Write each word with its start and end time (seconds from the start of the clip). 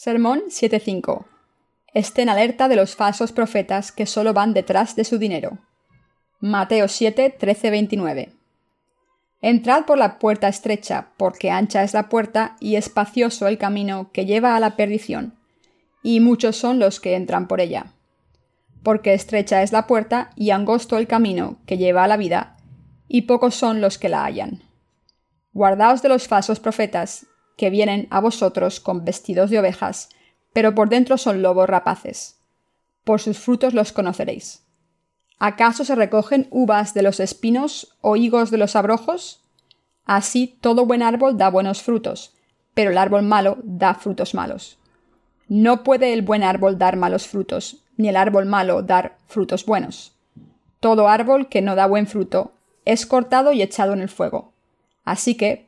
Sermón 0.00 0.42
7.5. 0.46 1.24
Estén 1.92 2.28
alerta 2.28 2.68
de 2.68 2.76
los 2.76 2.94
falsos 2.94 3.32
profetas 3.32 3.90
que 3.90 4.06
solo 4.06 4.32
van 4.32 4.54
detrás 4.54 4.94
de 4.94 5.02
su 5.02 5.18
dinero. 5.18 5.58
Mateo 6.38 6.86
7, 6.86 7.36
29. 7.40 8.32
Entrad 9.40 9.86
por 9.86 9.98
la 9.98 10.20
puerta 10.20 10.46
estrecha, 10.46 11.08
porque 11.16 11.50
ancha 11.50 11.82
es 11.82 11.94
la 11.94 12.08
puerta 12.08 12.56
y 12.60 12.76
espacioso 12.76 13.48
el 13.48 13.58
camino 13.58 14.12
que 14.12 14.24
lleva 14.24 14.54
a 14.54 14.60
la 14.60 14.76
perdición, 14.76 15.34
y 16.04 16.20
muchos 16.20 16.54
son 16.54 16.78
los 16.78 17.00
que 17.00 17.16
entran 17.16 17.48
por 17.48 17.60
ella. 17.60 17.86
Porque 18.84 19.14
estrecha 19.14 19.64
es 19.64 19.72
la 19.72 19.88
puerta 19.88 20.30
y 20.36 20.50
angosto 20.50 20.96
el 20.96 21.08
camino 21.08 21.58
que 21.66 21.76
lleva 21.76 22.04
a 22.04 22.08
la 22.08 22.16
vida, 22.16 22.56
y 23.08 23.22
pocos 23.22 23.56
son 23.56 23.80
los 23.80 23.98
que 23.98 24.08
la 24.08 24.24
hallan. 24.24 24.62
Guardaos 25.52 26.02
de 26.02 26.08
los 26.08 26.28
falsos 26.28 26.60
profetas, 26.60 27.26
que 27.58 27.68
vienen 27.68 28.06
a 28.10 28.20
vosotros 28.20 28.80
con 28.80 29.04
vestidos 29.04 29.50
de 29.50 29.58
ovejas, 29.58 30.08
pero 30.54 30.74
por 30.74 30.88
dentro 30.88 31.18
son 31.18 31.42
lobos 31.42 31.68
rapaces. 31.68 32.38
Por 33.04 33.20
sus 33.20 33.38
frutos 33.38 33.74
los 33.74 33.92
conoceréis. 33.92 34.62
¿Acaso 35.38 35.84
se 35.84 35.94
recogen 35.94 36.46
uvas 36.50 36.94
de 36.94 37.02
los 37.02 37.20
espinos 37.20 37.96
o 38.00 38.16
higos 38.16 38.50
de 38.50 38.58
los 38.58 38.76
abrojos? 38.76 39.42
Así 40.06 40.56
todo 40.60 40.86
buen 40.86 41.02
árbol 41.02 41.36
da 41.36 41.50
buenos 41.50 41.82
frutos, 41.82 42.32
pero 42.74 42.90
el 42.90 42.98
árbol 42.98 43.22
malo 43.22 43.58
da 43.62 43.94
frutos 43.94 44.34
malos. 44.34 44.78
No 45.48 45.82
puede 45.82 46.12
el 46.12 46.22
buen 46.22 46.42
árbol 46.42 46.78
dar 46.78 46.96
malos 46.96 47.26
frutos, 47.26 47.82
ni 47.96 48.08
el 48.08 48.16
árbol 48.16 48.46
malo 48.46 48.82
dar 48.82 49.16
frutos 49.26 49.66
buenos. 49.66 50.12
Todo 50.78 51.08
árbol 51.08 51.48
que 51.48 51.60
no 51.60 51.74
da 51.74 51.86
buen 51.86 52.06
fruto 52.06 52.52
es 52.84 53.04
cortado 53.04 53.52
y 53.52 53.62
echado 53.62 53.94
en 53.94 54.00
el 54.00 54.08
fuego. 54.08 54.52
Así 55.04 55.36
que, 55.36 55.67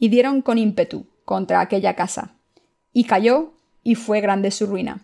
y 0.00 0.08
dieron 0.08 0.42
con 0.42 0.58
ímpetu 0.58 1.06
contra 1.24 1.60
aquella 1.60 1.94
casa, 1.94 2.34
y 2.92 3.04
cayó, 3.04 3.52
y 3.84 3.94
fue 3.94 4.20
grande 4.20 4.50
su 4.50 4.66
ruina. 4.66 5.02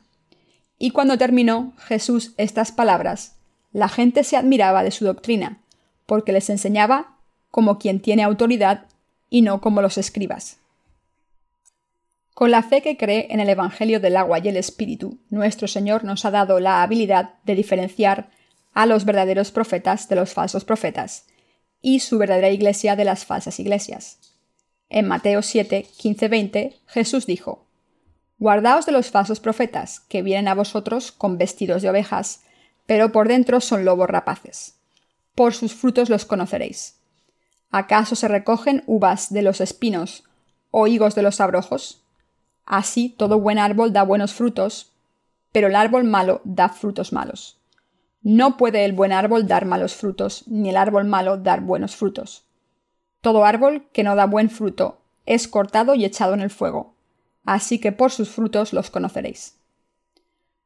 Y 0.78 0.90
cuando 0.90 1.16
terminó 1.16 1.74
Jesús 1.78 2.32
estas 2.36 2.72
palabras, 2.72 3.36
la 3.72 3.88
gente 3.88 4.24
se 4.24 4.36
admiraba 4.36 4.82
de 4.82 4.90
su 4.90 5.04
doctrina, 5.04 5.60
porque 6.06 6.32
les 6.32 6.50
enseñaba 6.50 7.18
como 7.50 7.78
quien 7.78 8.00
tiene 8.00 8.24
autoridad 8.24 8.86
y 9.30 9.42
no 9.42 9.60
como 9.60 9.82
los 9.82 9.98
escribas. 9.98 10.58
Con 12.34 12.50
la 12.50 12.62
fe 12.62 12.82
que 12.82 12.96
cree 12.96 13.28
en 13.30 13.40
el 13.40 13.48
Evangelio 13.48 14.00
del 14.00 14.16
agua 14.16 14.40
y 14.40 14.48
el 14.48 14.56
Espíritu, 14.56 15.18
nuestro 15.30 15.68
Señor 15.68 16.04
nos 16.04 16.24
ha 16.24 16.30
dado 16.30 16.60
la 16.60 16.82
habilidad 16.82 17.34
de 17.44 17.54
diferenciar 17.54 18.30
a 18.74 18.84
los 18.84 19.04
verdaderos 19.04 19.50
profetas 19.50 20.08
de 20.08 20.16
los 20.16 20.34
falsos 20.34 20.64
profetas, 20.64 21.26
y 21.80 22.00
su 22.00 22.18
verdadera 22.18 22.50
iglesia 22.50 22.96
de 22.96 23.04
las 23.04 23.24
falsas 23.24 23.60
iglesias. 23.60 24.35
En 24.88 25.08
Mateo 25.08 25.42
7, 25.42 25.86
15, 25.96 26.28
20, 26.28 26.76
Jesús 26.86 27.26
dijo, 27.26 27.66
Guardaos 28.38 28.86
de 28.86 28.92
los 28.92 29.10
falsos 29.10 29.40
profetas, 29.40 30.00
que 30.00 30.22
vienen 30.22 30.48
a 30.48 30.54
vosotros 30.54 31.10
con 31.10 31.38
vestidos 31.38 31.82
de 31.82 31.90
ovejas, 31.90 32.42
pero 32.86 33.10
por 33.10 33.28
dentro 33.28 33.60
son 33.60 33.84
lobos 33.84 34.08
rapaces. 34.08 34.76
Por 35.34 35.54
sus 35.54 35.74
frutos 35.74 36.08
los 36.08 36.24
conoceréis. 36.24 37.00
¿Acaso 37.70 38.14
se 38.14 38.28
recogen 38.28 38.84
uvas 38.86 39.32
de 39.32 39.42
los 39.42 39.60
espinos 39.60 40.24
o 40.70 40.86
higos 40.86 41.14
de 41.14 41.22
los 41.22 41.40
abrojos? 41.40 42.02
Así 42.64 43.08
todo 43.08 43.40
buen 43.40 43.58
árbol 43.58 43.92
da 43.92 44.02
buenos 44.02 44.34
frutos, 44.34 44.92
pero 45.52 45.68
el 45.68 45.76
árbol 45.76 46.04
malo 46.04 46.40
da 46.44 46.68
frutos 46.68 47.12
malos. 47.12 47.58
No 48.22 48.56
puede 48.56 48.84
el 48.84 48.92
buen 48.92 49.12
árbol 49.12 49.46
dar 49.46 49.66
malos 49.66 49.94
frutos, 49.94 50.44
ni 50.46 50.70
el 50.70 50.76
árbol 50.76 51.04
malo 51.04 51.36
dar 51.36 51.60
buenos 51.60 51.96
frutos. 51.96 52.45
Todo 53.26 53.44
árbol 53.44 53.88
que 53.92 54.04
no 54.04 54.14
da 54.14 54.26
buen 54.26 54.50
fruto 54.50 55.00
es 55.24 55.48
cortado 55.48 55.96
y 55.96 56.04
echado 56.04 56.32
en 56.34 56.42
el 56.42 56.50
fuego 56.50 56.96
así 57.46 57.78
que 57.78 57.92
por 57.92 58.12
sus 58.12 58.28
frutos 58.28 58.72
los 58.72 58.90
conoceréis. 58.90 59.54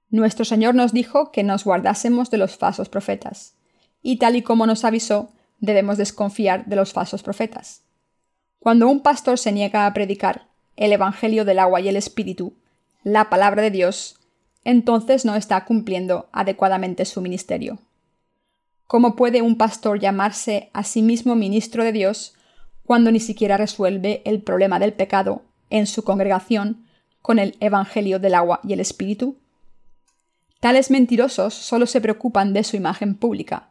Nuestro 0.08 0.44
Señor 0.44 0.74
nos 0.74 0.92
dijo 0.92 1.30
que 1.30 1.44
nos 1.44 1.64
guardásemos 1.64 2.30
de 2.30 2.38
los 2.38 2.56
falsos 2.56 2.88
profetas, 2.88 3.54
y 4.02 4.16
tal 4.16 4.34
y 4.34 4.42
como 4.42 4.66
nos 4.66 4.84
avisó, 4.84 5.30
debemos 5.60 5.98
desconfiar 5.98 6.64
de 6.64 6.74
los 6.74 6.92
falsos 6.92 7.22
profetas. 7.22 7.82
Cuando 8.58 8.88
un 8.88 9.00
pastor 9.02 9.38
se 9.38 9.52
niega 9.52 9.86
a 9.86 9.94
predicar 9.94 10.48
el 10.76 10.92
Evangelio 10.92 11.44
del 11.44 11.58
agua 11.58 11.80
y 11.80 11.88
el 11.88 11.96
Espíritu, 11.96 12.54
la 13.04 13.28
palabra 13.30 13.62
de 13.62 13.70
Dios, 13.70 14.18
entonces 14.64 15.24
no 15.24 15.36
está 15.36 15.64
cumpliendo 15.64 16.28
adecuadamente 16.32 17.04
su 17.04 17.20
ministerio. 17.20 17.78
¿Cómo 18.86 19.14
puede 19.14 19.42
un 19.42 19.56
pastor 19.56 20.00
llamarse 20.00 20.70
a 20.72 20.82
sí 20.82 21.02
mismo 21.02 21.36
ministro 21.36 21.84
de 21.84 21.92
Dios 21.92 22.34
cuando 22.90 23.12
ni 23.12 23.20
siquiera 23.20 23.56
resuelve 23.56 24.20
el 24.24 24.42
problema 24.42 24.80
del 24.80 24.92
pecado 24.92 25.42
en 25.70 25.86
su 25.86 26.02
congregación 26.02 26.88
con 27.22 27.38
el 27.38 27.56
Evangelio 27.60 28.18
del 28.18 28.34
agua 28.34 28.58
y 28.64 28.72
el 28.72 28.80
Espíritu? 28.80 29.36
Tales 30.58 30.90
mentirosos 30.90 31.54
solo 31.54 31.86
se 31.86 32.00
preocupan 32.00 32.52
de 32.52 32.64
su 32.64 32.74
imagen 32.74 33.14
pública, 33.14 33.68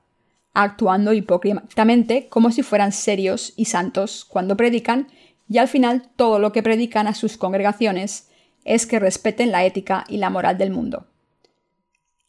actuando 0.54 1.12
hipócritamente 1.12 2.30
como 2.30 2.50
si 2.50 2.64
fueran 2.64 2.94
serios 2.94 3.52
y 3.58 3.66
santos 3.66 4.24
cuando 4.24 4.56
predican, 4.56 5.10
y 5.50 5.58
al 5.58 5.68
final 5.68 6.08
todo 6.16 6.40
lo 6.40 6.54
que 6.54 6.64
predican 6.64 7.06
a 7.06 7.14
sus 7.14 7.36
congregaciones 7.36 8.30
es 8.64 8.86
que 8.86 9.00
respeten 9.00 9.52
la 9.52 9.66
ética 9.66 10.06
y 10.08 10.16
la 10.16 10.30
moral 10.30 10.58
del 10.58 10.72
mundo. 10.72 11.08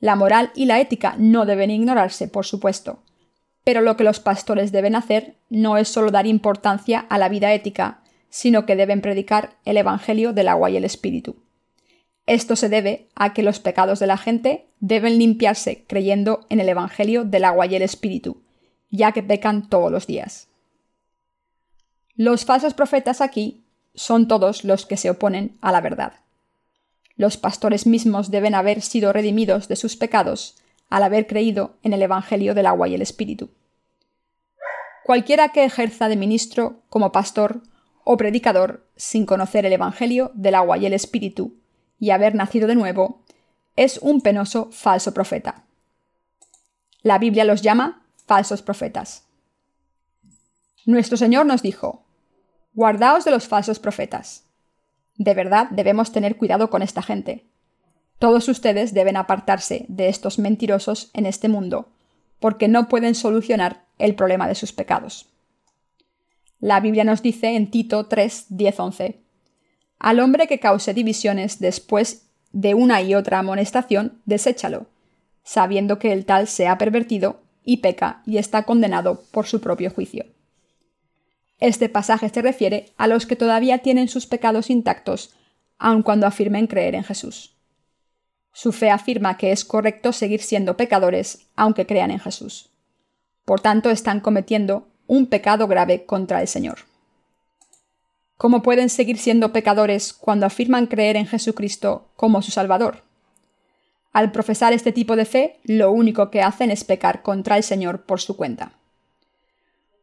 La 0.00 0.16
moral 0.16 0.50
y 0.56 0.64
la 0.64 0.80
ética 0.80 1.14
no 1.18 1.46
deben 1.46 1.70
ignorarse, 1.70 2.26
por 2.26 2.46
supuesto, 2.46 2.98
pero 3.70 3.82
lo 3.82 3.96
que 3.96 4.02
los 4.02 4.18
pastores 4.18 4.72
deben 4.72 4.96
hacer 4.96 5.36
no 5.48 5.76
es 5.76 5.86
solo 5.86 6.10
dar 6.10 6.26
importancia 6.26 7.06
a 7.08 7.18
la 7.18 7.28
vida 7.28 7.54
ética, 7.54 8.00
sino 8.28 8.66
que 8.66 8.74
deben 8.74 9.00
predicar 9.00 9.58
el 9.64 9.76
Evangelio 9.76 10.32
del 10.32 10.48
agua 10.48 10.70
y 10.70 10.76
el 10.76 10.84
Espíritu. 10.84 11.36
Esto 12.26 12.56
se 12.56 12.68
debe 12.68 13.06
a 13.14 13.32
que 13.32 13.44
los 13.44 13.60
pecados 13.60 14.00
de 14.00 14.08
la 14.08 14.16
gente 14.16 14.66
deben 14.80 15.18
limpiarse 15.18 15.84
creyendo 15.86 16.48
en 16.48 16.58
el 16.58 16.68
Evangelio 16.68 17.24
del 17.24 17.44
agua 17.44 17.66
y 17.66 17.76
el 17.76 17.82
Espíritu, 17.82 18.42
ya 18.90 19.12
que 19.12 19.22
pecan 19.22 19.68
todos 19.68 19.92
los 19.92 20.08
días. 20.08 20.48
Los 22.16 22.44
falsos 22.44 22.74
profetas 22.74 23.20
aquí 23.20 23.62
son 23.94 24.26
todos 24.26 24.64
los 24.64 24.84
que 24.84 24.96
se 24.96 25.10
oponen 25.10 25.58
a 25.60 25.70
la 25.70 25.80
verdad. 25.80 26.14
Los 27.14 27.36
pastores 27.36 27.86
mismos 27.86 28.32
deben 28.32 28.56
haber 28.56 28.82
sido 28.82 29.12
redimidos 29.12 29.68
de 29.68 29.76
sus 29.76 29.94
pecados 29.94 30.56
al 30.88 31.04
haber 31.04 31.28
creído 31.28 31.76
en 31.84 31.92
el 31.92 32.02
Evangelio 32.02 32.52
del 32.52 32.66
agua 32.66 32.88
y 32.88 32.96
el 32.96 33.02
Espíritu. 33.02 33.50
Cualquiera 35.04 35.50
que 35.50 35.64
ejerza 35.64 36.08
de 36.08 36.16
ministro 36.16 36.82
como 36.88 37.12
pastor 37.12 37.62
o 38.04 38.16
predicador 38.16 38.86
sin 38.96 39.26
conocer 39.26 39.66
el 39.66 39.72
Evangelio 39.72 40.30
del 40.34 40.54
agua 40.54 40.78
y 40.78 40.86
el 40.86 40.92
Espíritu 40.92 41.56
y 41.98 42.10
haber 42.10 42.34
nacido 42.34 42.66
de 42.66 42.74
nuevo, 42.74 43.22
es 43.76 43.98
un 43.98 44.20
penoso 44.20 44.70
falso 44.72 45.14
profeta. 45.14 45.64
La 47.02 47.18
Biblia 47.18 47.44
los 47.44 47.62
llama 47.62 48.02
falsos 48.26 48.62
profetas. 48.62 49.24
Nuestro 50.86 51.16
Señor 51.16 51.46
nos 51.46 51.62
dijo, 51.62 52.04
Guardaos 52.72 53.24
de 53.24 53.30
los 53.30 53.48
falsos 53.48 53.78
profetas. 53.78 54.44
De 55.16 55.34
verdad 55.34 55.68
debemos 55.70 56.12
tener 56.12 56.36
cuidado 56.36 56.70
con 56.70 56.82
esta 56.82 57.02
gente. 57.02 57.46
Todos 58.18 58.48
ustedes 58.48 58.94
deben 58.94 59.16
apartarse 59.16 59.86
de 59.88 60.08
estos 60.08 60.38
mentirosos 60.38 61.10
en 61.14 61.26
este 61.26 61.48
mundo, 61.48 61.88
porque 62.38 62.68
no 62.68 62.88
pueden 62.88 63.14
solucionar 63.14 63.84
el 64.00 64.14
problema 64.14 64.48
de 64.48 64.54
sus 64.54 64.72
pecados. 64.72 65.26
La 66.58 66.80
Biblia 66.80 67.04
nos 67.04 67.22
dice 67.22 67.56
en 67.56 67.70
Tito 67.70 68.06
3, 68.06 68.46
10, 68.50 68.80
11, 68.80 69.20
Al 69.98 70.20
hombre 70.20 70.46
que 70.46 70.60
cause 70.60 70.92
divisiones 70.92 71.58
después 71.58 72.26
de 72.52 72.74
una 72.74 73.00
y 73.02 73.14
otra 73.14 73.38
amonestación, 73.38 74.20
deséchalo, 74.26 74.86
sabiendo 75.42 75.98
que 75.98 76.12
el 76.12 76.26
tal 76.26 76.48
se 76.48 76.68
ha 76.68 76.76
pervertido 76.76 77.40
y 77.64 77.78
peca 77.78 78.22
y 78.26 78.38
está 78.38 78.64
condenado 78.64 79.22
por 79.30 79.46
su 79.46 79.60
propio 79.60 79.90
juicio. 79.90 80.26
Este 81.60 81.88
pasaje 81.88 82.28
se 82.30 82.42
refiere 82.42 82.92
a 82.96 83.06
los 83.06 83.26
que 83.26 83.36
todavía 83.36 83.78
tienen 83.78 84.08
sus 84.08 84.26
pecados 84.26 84.70
intactos, 84.70 85.34
aun 85.78 86.02
cuando 86.02 86.26
afirmen 86.26 86.66
creer 86.66 86.94
en 86.94 87.04
Jesús. 87.04 87.54
Su 88.52 88.72
fe 88.72 88.90
afirma 88.90 89.36
que 89.36 89.52
es 89.52 89.64
correcto 89.64 90.12
seguir 90.12 90.42
siendo 90.42 90.76
pecadores 90.76 91.46
aunque 91.56 91.86
crean 91.86 92.10
en 92.10 92.18
Jesús. 92.18 92.69
Por 93.44 93.60
tanto, 93.60 93.90
están 93.90 94.20
cometiendo 94.20 94.86
un 95.06 95.26
pecado 95.26 95.66
grave 95.66 96.04
contra 96.04 96.40
el 96.40 96.48
Señor. 96.48 96.80
¿Cómo 98.36 98.62
pueden 98.62 98.88
seguir 98.88 99.18
siendo 99.18 99.52
pecadores 99.52 100.12
cuando 100.12 100.46
afirman 100.46 100.86
creer 100.86 101.16
en 101.16 101.26
Jesucristo 101.26 102.08
como 102.16 102.42
su 102.42 102.50
Salvador? 102.50 103.02
Al 104.12 104.32
profesar 104.32 104.72
este 104.72 104.92
tipo 104.92 105.14
de 105.14 105.24
fe, 105.24 105.60
lo 105.64 105.92
único 105.92 106.30
que 106.30 106.42
hacen 106.42 106.70
es 106.70 106.84
pecar 106.84 107.22
contra 107.22 107.56
el 107.56 107.62
Señor 107.62 108.02
por 108.02 108.20
su 108.20 108.36
cuenta. 108.36 108.72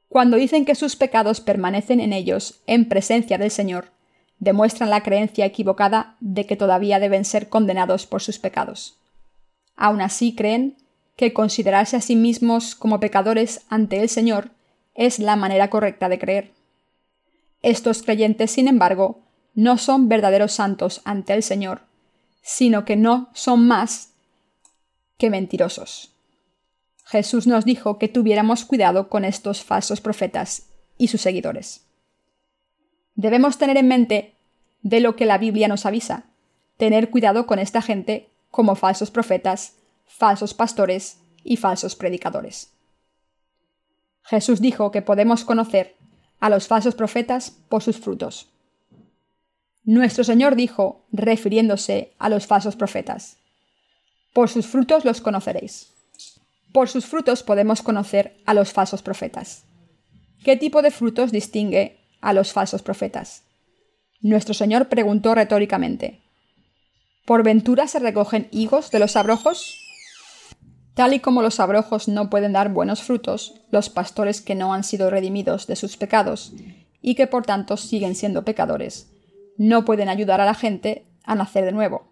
Cuando 0.07 0.37
dicen 0.37 0.65
que 0.65 0.75
sus 0.75 0.95
pecados 0.95 1.41
permanecen 1.41 1.99
en 1.99 2.13
ellos 2.13 2.61
en 2.67 2.87
presencia 2.87 3.37
del 3.37 3.51
Señor, 3.51 3.91
demuestran 4.39 4.89
la 4.89 5.03
creencia 5.03 5.45
equivocada 5.45 6.15
de 6.19 6.45
que 6.45 6.55
todavía 6.55 6.99
deben 6.99 7.25
ser 7.25 7.49
condenados 7.49 8.05
por 8.05 8.21
sus 8.21 8.39
pecados. 8.39 8.97
Aún 9.75 9.99
así 9.99 10.35
creen 10.35 10.77
que 11.17 11.33
considerarse 11.33 11.97
a 11.97 12.01
sí 12.01 12.15
mismos 12.15 12.75
como 12.75 13.01
pecadores 13.01 13.65
ante 13.67 13.99
el 13.99 14.07
Señor 14.07 14.51
es 14.95 15.19
la 15.19 15.35
manera 15.35 15.69
correcta 15.69 16.07
de 16.07 16.19
creer. 16.19 16.53
Estos 17.61 18.03
creyentes, 18.03 18.51
sin 18.51 18.67
embargo, 18.67 19.19
no 19.53 19.77
son 19.77 20.07
verdaderos 20.07 20.53
santos 20.53 21.01
ante 21.03 21.33
el 21.33 21.43
Señor, 21.43 21.81
sino 22.41 22.85
que 22.85 22.95
no 22.95 23.29
son 23.33 23.67
más 23.67 24.13
que 25.17 25.29
mentirosos. 25.29 26.13
Jesús 27.03 27.47
nos 27.47 27.65
dijo 27.65 27.97
que 27.97 28.07
tuviéramos 28.07 28.63
cuidado 28.63 29.09
con 29.09 29.25
estos 29.25 29.63
falsos 29.63 30.01
profetas 30.01 30.67
y 30.97 31.07
sus 31.07 31.21
seguidores. 31.21 31.85
Debemos 33.15 33.57
tener 33.57 33.77
en 33.77 33.87
mente 33.87 34.35
de 34.83 34.99
lo 34.99 35.15
que 35.15 35.25
la 35.25 35.39
Biblia 35.39 35.67
nos 35.67 35.87
avisa, 35.87 36.25
tener 36.77 37.09
cuidado 37.09 37.47
con 37.47 37.57
esta 37.57 37.81
gente 37.81 38.29
como 38.51 38.75
falsos 38.75 39.09
profetas, 39.09 39.73
falsos 40.07 40.53
pastores 40.53 41.19
y 41.43 41.57
falsos 41.57 41.95
predicadores. 41.95 42.71
Jesús 44.23 44.59
dijo 44.59 44.91
que 44.91 45.01
podemos 45.01 45.45
conocer 45.45 45.95
a 46.39 46.49
los 46.49 46.67
falsos 46.67 46.95
profetas 46.95 47.51
por 47.69 47.83
sus 47.83 47.97
frutos. 47.97 48.49
Nuestro 49.83 50.23
Señor 50.23 50.55
dijo, 50.55 51.05
refiriéndose 51.11 52.13
a 52.19 52.29
los 52.29 52.45
falsos 52.45 52.75
profetas, 52.75 53.37
Por 54.33 54.49
sus 54.49 54.67
frutos 54.67 55.05
los 55.05 55.21
conoceréis. 55.21 55.93
Por 56.73 56.89
sus 56.89 57.05
frutos 57.05 57.41
podemos 57.41 57.81
conocer 57.81 58.37
a 58.45 58.53
los 58.53 58.73
falsos 58.73 59.01
profetas. 59.01 59.63
¿Qué 60.43 60.57
tipo 60.57 60.81
de 60.81 60.91
frutos 60.91 61.31
distingue 61.31 61.97
a 62.21 62.33
los 62.33 62.53
falsos 62.53 62.83
profetas? 62.83 63.43
Nuestro 64.21 64.53
Señor 64.53 64.89
preguntó 64.89 65.33
retóricamente, 65.33 66.21
¿Por 67.25 67.43
ventura 67.43 67.87
se 67.87 67.99
recogen 67.99 68.47
higos 68.51 68.91
de 68.91 68.99
los 68.99 69.15
abrojos? 69.15 69.86
Tal 70.97 71.13
y 71.13 71.19
como 71.19 71.43
los 71.43 71.59
abrojos 71.59 72.07
no 72.07 72.31
pueden 72.31 72.53
dar 72.53 72.69
buenos 72.69 73.03
frutos, 73.03 73.61
los 73.69 73.91
pastores 73.91 74.41
que 74.41 74.55
no 74.55 74.73
han 74.73 74.83
sido 74.83 75.11
redimidos 75.11 75.67
de 75.67 75.75
sus 75.75 75.95
pecados 75.95 76.53
y 77.03 77.13
que 77.13 77.27
por 77.27 77.45
tanto 77.45 77.77
siguen 77.77 78.15
siendo 78.15 78.43
pecadores, 78.43 79.13
no 79.59 79.85
pueden 79.85 80.09
ayudar 80.09 80.41
a 80.41 80.45
la 80.45 80.55
gente 80.55 81.05
a 81.23 81.35
nacer 81.35 81.65
de 81.65 81.71
nuevo. 81.71 82.09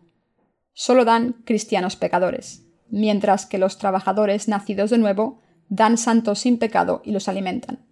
Solo 0.73 1.03
dan 1.03 1.33
cristianos 1.45 1.95
pecadores, 1.95 2.61
mientras 2.87 3.47
que 3.47 3.57
los 3.57 3.79
trabajadores 3.79 4.47
nacidos 4.47 4.91
de 4.91 4.99
nuevo 4.99 5.41
dan 5.67 5.97
santos 5.97 6.37
sin 6.37 6.59
pecado 6.59 7.01
y 7.03 7.11
los 7.11 7.27
alimentan. 7.27 7.87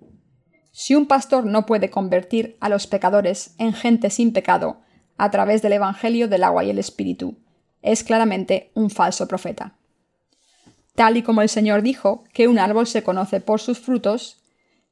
Si 0.71 0.93
un 0.93 1.07
pastor 1.07 1.43
no 1.43 1.65
puede 1.65 1.89
convertir 1.89 2.55
a 2.59 2.69
los 2.69 2.85
pecadores 2.85 3.55
en 3.57 3.73
gente 3.73 4.11
sin 4.11 4.31
pecado 4.31 4.81
a 5.17 5.31
través 5.31 5.63
del 5.63 5.73
Evangelio 5.73 6.27
del 6.27 6.43
agua 6.43 6.63
y 6.63 6.69
el 6.69 6.77
Espíritu, 6.77 7.39
es 7.81 8.03
claramente 8.03 8.69
un 8.75 8.91
falso 8.91 9.27
profeta. 9.27 9.79
Tal 10.95 11.17
y 11.17 11.23
como 11.23 11.41
el 11.41 11.49
Señor 11.49 11.81
dijo 11.81 12.23
que 12.33 12.47
un 12.47 12.59
árbol 12.59 12.85
se 12.85 13.03
conoce 13.03 13.39
por 13.41 13.59
sus 13.59 13.79
frutos, 13.79 14.43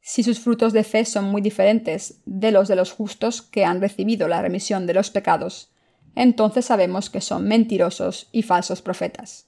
si 0.02 0.24
sus 0.24 0.40
frutos 0.40 0.74
de 0.74 0.84
fe 0.84 1.06
son 1.06 1.26
muy 1.26 1.42
diferentes 1.42 2.22
de 2.26 2.52
los 2.52 2.68
de 2.68 2.76
los 2.76 2.92
justos 2.92 3.44
que 3.44 3.66
han 3.66 3.82
recibido 3.82 4.28
la 4.28 4.42
remisión 4.42 4.88
de 4.88 4.96
los 4.96 5.12
pecados, 5.12 5.72
entonces 6.16 6.66
sabemos 6.66 7.12
que 7.12 7.22
son 7.22 7.48
mentirosos 7.48 8.30
y 8.32 8.42
falsos 8.42 8.82
profetas. 8.82 9.46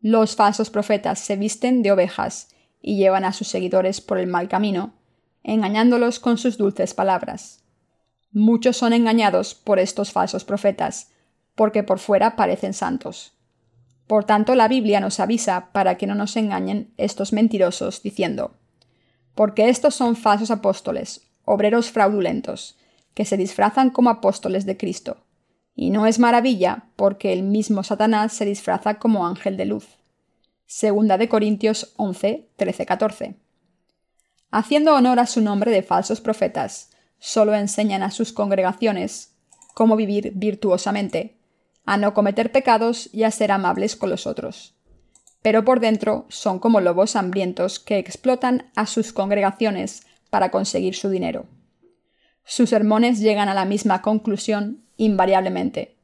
Los 0.00 0.34
falsos 0.34 0.68
profetas 0.68 1.20
se 1.20 1.36
visten 1.36 1.82
de 1.82 1.92
ovejas 1.92 2.48
y 2.82 2.96
llevan 2.96 3.24
a 3.24 3.32
sus 3.32 3.46
seguidores 3.46 4.00
por 4.00 4.18
el 4.18 4.26
mal 4.26 4.48
camino, 4.48 4.94
engañándolos 5.44 6.18
con 6.18 6.38
sus 6.38 6.58
dulces 6.58 6.92
palabras. 6.92 7.62
Muchos 8.32 8.76
son 8.76 8.92
engañados 8.92 9.54
por 9.54 9.78
estos 9.78 10.10
falsos 10.10 10.44
profetas, 10.44 11.12
porque 11.54 11.84
por 11.84 12.00
fuera 12.00 12.36
parecen 12.36 12.74
santos 12.74 13.37
por 14.08 14.24
tanto, 14.24 14.54
la 14.54 14.68
Biblia 14.68 15.00
nos 15.00 15.20
avisa 15.20 15.68
para 15.72 15.98
que 15.98 16.06
no 16.06 16.14
nos 16.14 16.34
engañen 16.36 16.90
estos 16.96 17.34
mentirosos, 17.34 18.02
diciendo, 18.02 18.54
porque 19.34 19.68
estos 19.68 19.94
son 19.94 20.16
falsos 20.16 20.50
apóstoles, 20.50 21.28
obreros 21.44 21.90
fraudulentos, 21.90 22.78
que 23.12 23.26
se 23.26 23.36
disfrazan 23.36 23.90
como 23.90 24.08
apóstoles 24.10 24.64
de 24.64 24.78
Cristo. 24.78 25.18
Y 25.76 25.90
no 25.90 26.06
es 26.06 26.18
maravilla, 26.18 26.86
porque 26.96 27.34
el 27.34 27.42
mismo 27.42 27.84
Satanás 27.84 28.32
se 28.32 28.46
disfraza 28.46 28.94
como 28.94 29.26
ángel 29.26 29.56
de 29.56 29.66
luz. 29.66 29.86
Segunda 30.66 31.18
de 31.18 31.28
Corintios 31.28 31.92
11, 31.96 32.48
13, 32.56 32.86
14. 32.86 33.34
Haciendo 34.50 34.94
honor 34.94 35.20
a 35.20 35.26
su 35.26 35.42
nombre 35.42 35.70
de 35.70 35.82
falsos 35.82 36.22
profetas, 36.22 36.90
solo 37.18 37.54
enseñan 37.54 38.02
a 38.02 38.10
sus 38.10 38.32
congregaciones 38.32 39.34
cómo 39.74 39.96
vivir 39.96 40.32
virtuosamente, 40.34 41.37
a 41.88 41.96
no 41.96 42.12
cometer 42.12 42.52
pecados 42.52 43.08
y 43.14 43.22
a 43.22 43.30
ser 43.30 43.50
amables 43.50 43.96
con 43.96 44.10
los 44.10 44.26
otros. 44.26 44.74
Pero 45.40 45.64
por 45.64 45.80
dentro 45.80 46.26
son 46.28 46.58
como 46.58 46.82
lobos 46.82 47.16
hambrientos 47.16 47.78
que 47.78 47.96
explotan 47.96 48.70
a 48.76 48.84
sus 48.84 49.14
congregaciones 49.14 50.02
para 50.28 50.50
conseguir 50.50 50.94
su 50.94 51.08
dinero. 51.08 51.46
Sus 52.44 52.68
sermones 52.68 53.20
llegan 53.20 53.48
a 53.48 53.54
la 53.54 53.64
misma 53.64 54.02
conclusión 54.02 54.84
invariablemente. 54.98 55.96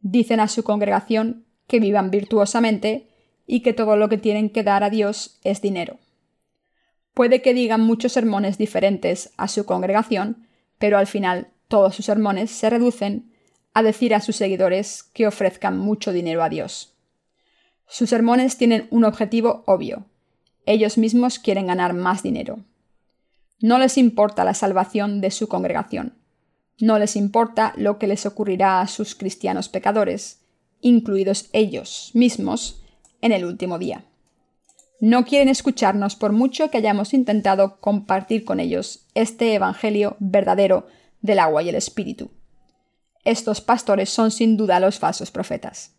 Dicen 0.00 0.40
a 0.40 0.48
su 0.48 0.62
congregación 0.62 1.46
que 1.66 1.80
vivan 1.80 2.10
virtuosamente 2.10 3.08
y 3.46 3.60
que 3.60 3.72
todo 3.72 3.96
lo 3.96 4.10
que 4.10 4.18
tienen 4.18 4.50
que 4.50 4.62
dar 4.62 4.84
a 4.84 4.90
Dios 4.90 5.40
es 5.42 5.62
dinero. 5.62 5.96
Puede 7.14 7.40
que 7.40 7.54
digan 7.54 7.80
muchos 7.80 8.12
sermones 8.12 8.58
diferentes 8.58 9.32
a 9.38 9.48
su 9.48 9.64
congregación, 9.64 10.46
pero 10.76 10.98
al 10.98 11.06
final 11.06 11.48
todos 11.66 11.94
sus 11.94 12.04
sermones 12.04 12.50
se 12.50 12.68
reducen 12.68 13.29
a 13.72 13.82
decir 13.82 14.14
a 14.14 14.20
sus 14.20 14.36
seguidores 14.36 15.02
que 15.02 15.26
ofrezcan 15.26 15.78
mucho 15.78 16.12
dinero 16.12 16.42
a 16.42 16.48
Dios. 16.48 16.94
Sus 17.86 18.10
sermones 18.10 18.56
tienen 18.56 18.86
un 18.90 19.04
objetivo 19.04 19.64
obvio. 19.66 20.06
Ellos 20.66 20.98
mismos 20.98 21.38
quieren 21.38 21.66
ganar 21.66 21.94
más 21.94 22.22
dinero. 22.22 22.60
No 23.60 23.78
les 23.78 23.98
importa 23.98 24.44
la 24.44 24.54
salvación 24.54 25.20
de 25.20 25.30
su 25.30 25.48
congregación. 25.48 26.14
No 26.78 26.98
les 26.98 27.16
importa 27.16 27.74
lo 27.76 27.98
que 27.98 28.06
les 28.06 28.26
ocurrirá 28.26 28.80
a 28.80 28.86
sus 28.86 29.14
cristianos 29.14 29.68
pecadores, 29.68 30.40
incluidos 30.80 31.50
ellos 31.52 32.10
mismos, 32.14 32.82
en 33.20 33.32
el 33.32 33.44
último 33.44 33.78
día. 33.78 34.04
No 35.00 35.24
quieren 35.24 35.48
escucharnos 35.48 36.16
por 36.16 36.32
mucho 36.32 36.70
que 36.70 36.78
hayamos 36.78 37.14
intentado 37.14 37.80
compartir 37.80 38.44
con 38.44 38.60
ellos 38.60 39.06
este 39.14 39.54
Evangelio 39.54 40.16
verdadero 40.20 40.86
del 41.20 41.38
agua 41.38 41.62
y 41.62 41.68
el 41.68 41.74
Espíritu. 41.74 42.30
Estos 43.24 43.60
pastores 43.60 44.10
son 44.10 44.30
sin 44.30 44.56
duda 44.56 44.80
los 44.80 44.98
falsos 44.98 45.30
profetas. 45.30 45.92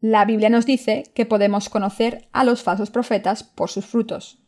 La 0.00 0.24
Biblia 0.24 0.50
nos 0.50 0.66
dice 0.66 1.04
que 1.14 1.26
podemos 1.26 1.68
conocer 1.68 2.28
a 2.32 2.44
los 2.44 2.62
falsos 2.62 2.90
profetas 2.90 3.42
por 3.42 3.70
sus 3.70 3.86
frutos. 3.86 4.38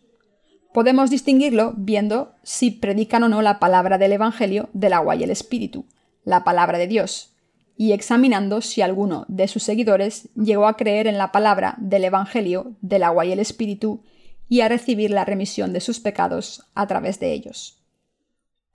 Podemos 0.74 1.08
distinguirlo 1.08 1.72
viendo 1.76 2.34
si 2.42 2.70
predican 2.70 3.22
o 3.22 3.28
no 3.28 3.40
la 3.40 3.58
palabra 3.58 3.96
del 3.96 4.12
Evangelio 4.12 4.68
del 4.74 4.92
agua 4.92 5.16
y 5.16 5.22
el 5.22 5.30
Espíritu, 5.30 5.86
la 6.24 6.44
palabra 6.44 6.76
de 6.76 6.86
Dios, 6.86 7.32
y 7.78 7.92
examinando 7.92 8.60
si 8.60 8.82
alguno 8.82 9.24
de 9.28 9.48
sus 9.48 9.62
seguidores 9.62 10.28
llegó 10.34 10.66
a 10.66 10.76
creer 10.76 11.06
en 11.06 11.18
la 11.18 11.32
palabra 11.32 11.74
del 11.78 12.04
Evangelio 12.04 12.72
del 12.82 13.02
agua 13.02 13.24
y 13.24 13.32
el 13.32 13.38
Espíritu 13.38 14.02
y 14.48 14.60
a 14.60 14.68
recibir 14.68 15.10
la 15.10 15.24
remisión 15.24 15.72
de 15.72 15.80
sus 15.80 16.00
pecados 16.00 16.66
a 16.74 16.86
través 16.86 17.18
de 17.18 17.32
ellos. 17.32 17.78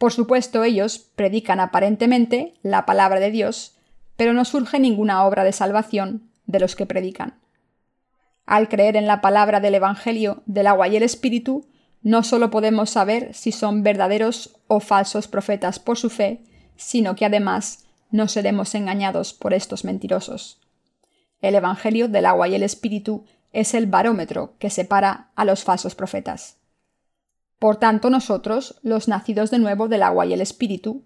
Por 0.01 0.11
supuesto, 0.11 0.63
ellos 0.63 0.97
predican 0.97 1.59
aparentemente 1.59 2.55
la 2.63 2.87
palabra 2.87 3.19
de 3.19 3.29
Dios, 3.29 3.77
pero 4.15 4.33
no 4.33 4.45
surge 4.45 4.79
ninguna 4.79 5.23
obra 5.27 5.43
de 5.43 5.51
salvación 5.51 6.31
de 6.47 6.59
los 6.59 6.75
que 6.75 6.87
predican. 6.87 7.39
Al 8.47 8.67
creer 8.67 8.95
en 8.95 9.05
la 9.05 9.21
palabra 9.21 9.59
del 9.59 9.75
Evangelio 9.75 10.41
del 10.47 10.65
agua 10.65 10.87
y 10.87 10.95
el 10.95 11.03
Espíritu, 11.03 11.67
no 12.01 12.23
solo 12.23 12.49
podemos 12.49 12.89
saber 12.89 13.35
si 13.35 13.51
son 13.51 13.83
verdaderos 13.83 14.57
o 14.65 14.79
falsos 14.79 15.27
profetas 15.27 15.77
por 15.77 15.99
su 15.99 16.09
fe, 16.09 16.41
sino 16.75 17.15
que 17.15 17.25
además 17.25 17.85
no 18.09 18.27
seremos 18.27 18.73
engañados 18.73 19.35
por 19.35 19.53
estos 19.53 19.85
mentirosos. 19.85 20.59
El 21.41 21.53
Evangelio 21.53 22.07
del 22.07 22.25
agua 22.25 22.47
y 22.47 22.55
el 22.55 22.63
Espíritu 22.63 23.25
es 23.53 23.75
el 23.75 23.85
barómetro 23.85 24.55
que 24.57 24.71
separa 24.71 25.29
a 25.35 25.45
los 25.45 25.63
falsos 25.63 25.93
profetas. 25.93 26.57
Por 27.61 27.75
tanto, 27.75 28.09
nosotros, 28.09 28.79
los 28.81 29.07
nacidos 29.07 29.51
de 29.51 29.59
nuevo 29.59 29.87
del 29.87 30.01
agua 30.01 30.25
y 30.25 30.33
el 30.33 30.41
Espíritu, 30.41 31.03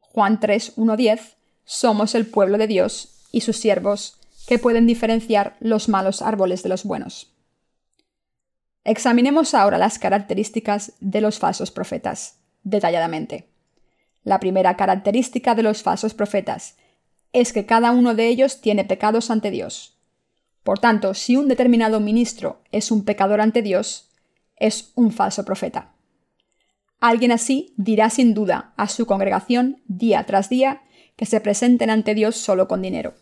Juan 0.00 0.40
3, 0.40 0.72
10, 0.96 1.36
somos 1.66 2.14
el 2.14 2.24
pueblo 2.24 2.56
de 2.56 2.66
Dios 2.66 3.18
y 3.32 3.42
sus 3.42 3.58
siervos 3.58 4.16
que 4.46 4.58
pueden 4.58 4.86
diferenciar 4.86 5.58
los 5.60 5.90
malos 5.90 6.22
árboles 6.22 6.62
de 6.62 6.70
los 6.70 6.84
buenos. 6.84 7.34
Examinemos 8.82 9.52
ahora 9.52 9.76
las 9.76 9.98
características 9.98 10.94
de 11.00 11.20
los 11.20 11.38
falsos 11.38 11.70
profetas, 11.70 12.38
detalladamente. 12.62 13.50
La 14.24 14.40
primera 14.40 14.78
característica 14.78 15.54
de 15.54 15.64
los 15.64 15.82
falsos 15.82 16.14
profetas 16.14 16.76
es 17.34 17.52
que 17.52 17.66
cada 17.66 17.90
uno 17.90 18.14
de 18.14 18.28
ellos 18.28 18.62
tiene 18.62 18.86
pecados 18.86 19.30
ante 19.30 19.50
Dios. 19.50 19.98
Por 20.62 20.78
tanto, 20.78 21.12
si 21.12 21.36
un 21.36 21.46
determinado 21.46 22.00
ministro 22.00 22.62
es 22.72 22.90
un 22.90 23.04
pecador 23.04 23.42
ante 23.42 23.60
Dios, 23.60 24.09
es 24.60 24.92
un 24.94 25.10
falso 25.10 25.44
profeta. 25.44 25.92
Alguien 27.00 27.32
así 27.32 27.74
dirá 27.76 28.10
sin 28.10 28.34
duda 28.34 28.74
a 28.76 28.86
su 28.86 29.06
congregación 29.06 29.82
día 29.86 30.24
tras 30.26 30.48
día 30.50 30.82
que 31.16 31.26
se 31.26 31.40
presenten 31.40 31.90
ante 31.90 32.14
Dios 32.14 32.36
solo 32.36 32.68
con 32.68 32.82
dinero. 32.82 33.14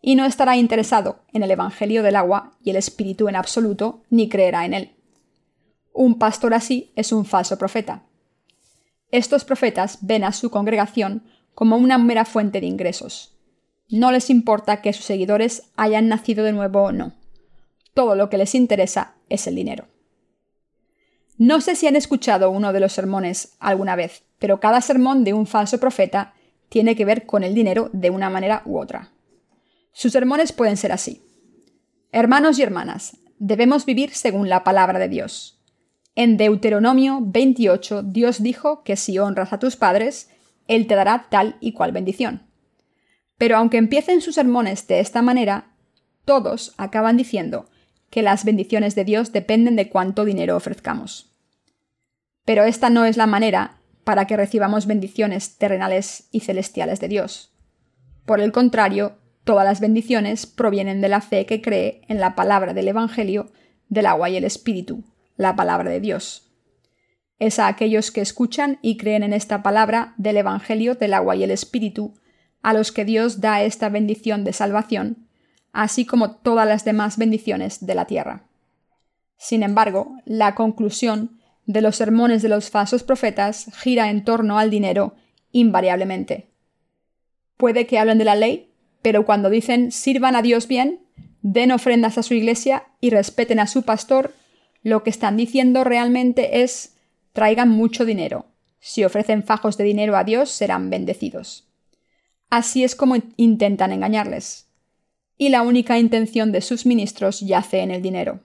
Y 0.00 0.16
no 0.16 0.24
estará 0.24 0.56
interesado 0.56 1.24
en 1.32 1.42
el 1.42 1.50
Evangelio 1.50 2.02
del 2.02 2.16
agua 2.16 2.56
y 2.62 2.70
el 2.70 2.76
Espíritu 2.76 3.28
en 3.28 3.36
absoluto, 3.36 4.02
ni 4.10 4.28
creerá 4.28 4.64
en 4.64 4.74
él. 4.74 4.90
Un 5.92 6.18
pastor 6.18 6.54
así 6.54 6.92
es 6.94 7.12
un 7.12 7.24
falso 7.24 7.58
profeta. 7.58 8.04
Estos 9.10 9.44
profetas 9.44 9.98
ven 10.02 10.22
a 10.22 10.32
su 10.32 10.50
congregación 10.50 11.24
como 11.54 11.76
una 11.76 11.98
mera 11.98 12.24
fuente 12.24 12.60
de 12.60 12.66
ingresos. 12.66 13.36
No 13.88 14.12
les 14.12 14.30
importa 14.30 14.82
que 14.82 14.92
sus 14.92 15.06
seguidores 15.06 15.70
hayan 15.76 16.08
nacido 16.08 16.44
de 16.44 16.52
nuevo 16.52 16.82
o 16.82 16.92
no. 16.92 17.14
Todo 17.94 18.14
lo 18.14 18.28
que 18.28 18.38
les 18.38 18.54
interesa 18.54 19.16
es 19.28 19.46
el 19.46 19.54
dinero. 19.54 19.88
No 21.38 21.60
sé 21.60 21.76
si 21.76 21.86
han 21.86 21.94
escuchado 21.94 22.50
uno 22.50 22.72
de 22.72 22.80
los 22.80 22.92
sermones 22.92 23.54
alguna 23.60 23.94
vez, 23.94 24.24
pero 24.40 24.58
cada 24.58 24.80
sermón 24.80 25.22
de 25.22 25.34
un 25.34 25.46
falso 25.46 25.78
profeta 25.78 26.34
tiene 26.68 26.96
que 26.96 27.04
ver 27.04 27.26
con 27.26 27.44
el 27.44 27.54
dinero 27.54 27.90
de 27.92 28.10
una 28.10 28.28
manera 28.28 28.62
u 28.64 28.78
otra. 28.78 29.12
Sus 29.92 30.12
sermones 30.12 30.50
pueden 30.50 30.76
ser 30.76 30.90
así. 30.90 31.22
Hermanos 32.10 32.58
y 32.58 32.62
hermanas, 32.62 33.18
debemos 33.38 33.86
vivir 33.86 34.10
según 34.14 34.48
la 34.48 34.64
palabra 34.64 34.98
de 34.98 35.08
Dios. 35.08 35.60
En 36.16 36.36
Deuteronomio 36.36 37.20
28 37.22 38.02
Dios 38.02 38.42
dijo 38.42 38.82
que 38.82 38.96
si 38.96 39.20
honras 39.20 39.52
a 39.52 39.60
tus 39.60 39.76
padres, 39.76 40.30
él 40.66 40.88
te 40.88 40.96
dará 40.96 41.26
tal 41.30 41.56
y 41.60 41.72
cual 41.72 41.92
bendición. 41.92 42.42
Pero 43.36 43.56
aunque 43.56 43.76
empiecen 43.76 44.22
sus 44.22 44.34
sermones 44.34 44.88
de 44.88 44.98
esta 44.98 45.22
manera, 45.22 45.70
todos 46.24 46.74
acaban 46.78 47.16
diciendo 47.16 47.70
que 48.10 48.22
las 48.22 48.44
bendiciones 48.44 48.94
de 48.94 49.04
Dios 49.04 49.32
dependen 49.32 49.76
de 49.76 49.88
cuánto 49.88 50.24
dinero 50.24 50.56
ofrezcamos. 50.56 51.27
Pero 52.48 52.64
esta 52.64 52.88
no 52.88 53.04
es 53.04 53.18
la 53.18 53.26
manera 53.26 53.82
para 54.04 54.26
que 54.26 54.38
recibamos 54.38 54.86
bendiciones 54.86 55.58
terrenales 55.58 56.28
y 56.32 56.40
celestiales 56.40 56.98
de 57.00 57.08
Dios. 57.08 57.52
Por 58.24 58.40
el 58.40 58.52
contrario, 58.52 59.18
todas 59.44 59.66
las 59.66 59.80
bendiciones 59.80 60.46
provienen 60.46 61.02
de 61.02 61.10
la 61.10 61.20
fe 61.20 61.44
que 61.44 61.60
cree 61.60 62.00
en 62.08 62.18
la 62.18 62.34
palabra 62.34 62.72
del 62.72 62.88
Evangelio 62.88 63.52
del 63.90 64.06
agua 64.06 64.30
y 64.30 64.36
el 64.38 64.44
Espíritu, 64.44 65.04
la 65.36 65.56
palabra 65.56 65.90
de 65.90 66.00
Dios 66.00 66.48
es 67.38 67.58
a 67.58 67.68
aquellos 67.68 68.10
que 68.10 68.20
escuchan 68.20 68.78
y 68.82 68.96
creen 68.96 69.22
en 69.22 69.32
esta 69.32 69.62
palabra 69.62 70.14
del 70.16 70.38
Evangelio 70.38 70.94
del 70.94 71.14
agua 71.14 71.36
y 71.36 71.44
el 71.44 71.50
Espíritu, 71.50 72.14
a 72.62 72.72
los 72.72 72.90
que 72.90 73.04
Dios 73.04 73.40
da 73.40 73.62
esta 73.62 73.88
bendición 73.88 74.44
de 74.44 74.52
salvación, 74.52 75.28
así 75.72 76.04
como 76.04 76.36
todas 76.36 76.66
las 76.66 76.84
demás 76.84 77.16
bendiciones 77.16 77.86
de 77.86 77.94
la 77.94 78.06
tierra. 78.06 78.48
Sin 79.36 79.62
embargo, 79.62 80.16
la 80.24 80.56
conclusión 80.56 81.37
de 81.68 81.82
los 81.82 81.96
sermones 81.96 82.40
de 82.40 82.48
los 82.48 82.70
falsos 82.70 83.02
profetas 83.02 83.70
gira 83.76 84.08
en 84.08 84.24
torno 84.24 84.58
al 84.58 84.70
dinero 84.70 85.14
invariablemente. 85.52 86.48
Puede 87.58 87.86
que 87.86 87.98
hablen 87.98 88.16
de 88.16 88.24
la 88.24 88.36
ley, 88.36 88.72
pero 89.02 89.26
cuando 89.26 89.50
dicen 89.50 89.92
sirvan 89.92 90.34
a 90.34 90.40
Dios 90.40 90.66
bien, 90.66 91.00
den 91.42 91.70
ofrendas 91.70 92.16
a 92.16 92.22
su 92.22 92.32
iglesia 92.32 92.86
y 93.02 93.10
respeten 93.10 93.60
a 93.60 93.66
su 93.66 93.82
pastor, 93.82 94.34
lo 94.82 95.02
que 95.02 95.10
están 95.10 95.36
diciendo 95.36 95.84
realmente 95.84 96.62
es 96.62 96.96
traigan 97.34 97.68
mucho 97.68 98.06
dinero. 98.06 98.46
Si 98.80 99.04
ofrecen 99.04 99.44
fajos 99.44 99.76
de 99.76 99.84
dinero 99.84 100.16
a 100.16 100.24
Dios, 100.24 100.50
serán 100.50 100.88
bendecidos. 100.88 101.68
Así 102.48 102.82
es 102.82 102.96
como 102.96 103.16
intentan 103.36 103.92
engañarles. 103.92 104.70
Y 105.36 105.50
la 105.50 105.60
única 105.60 105.98
intención 105.98 106.50
de 106.50 106.62
sus 106.62 106.86
ministros 106.86 107.40
yace 107.40 107.80
en 107.80 107.90
el 107.90 108.00
dinero. 108.00 108.40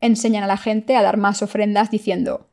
Enseñan 0.00 0.44
a 0.44 0.46
la 0.46 0.56
gente 0.56 0.96
a 0.96 1.02
dar 1.02 1.16
más 1.16 1.42
ofrendas 1.42 1.90
diciendo, 1.90 2.48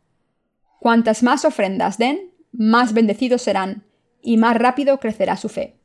Cuantas 0.79 1.23
más 1.23 1.45
ofrendas 1.45 1.97
den, 1.97 2.31
más 2.51 2.93
bendecidos 2.93 3.41
serán 3.41 3.83
y 4.21 4.37
más 4.37 4.57
rápido 4.57 4.99
crecerá 4.99 5.37
su 5.37 5.49
fe. 5.49 5.75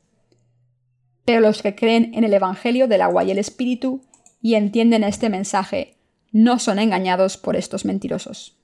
Pero 1.24 1.40
los 1.40 1.62
que 1.62 1.74
creen 1.74 2.12
en 2.14 2.24
el 2.24 2.34
Evangelio 2.34 2.88
del 2.88 3.02
agua 3.02 3.24
y 3.24 3.30
el 3.30 3.38
Espíritu 3.38 4.02
y 4.40 4.54
entienden 4.54 5.04
este 5.04 5.28
mensaje 5.28 5.96
no 6.32 6.58
son 6.58 6.78
engañados 6.78 7.36
por 7.36 7.56
estos 7.56 7.84
mentirosos. 7.84 8.56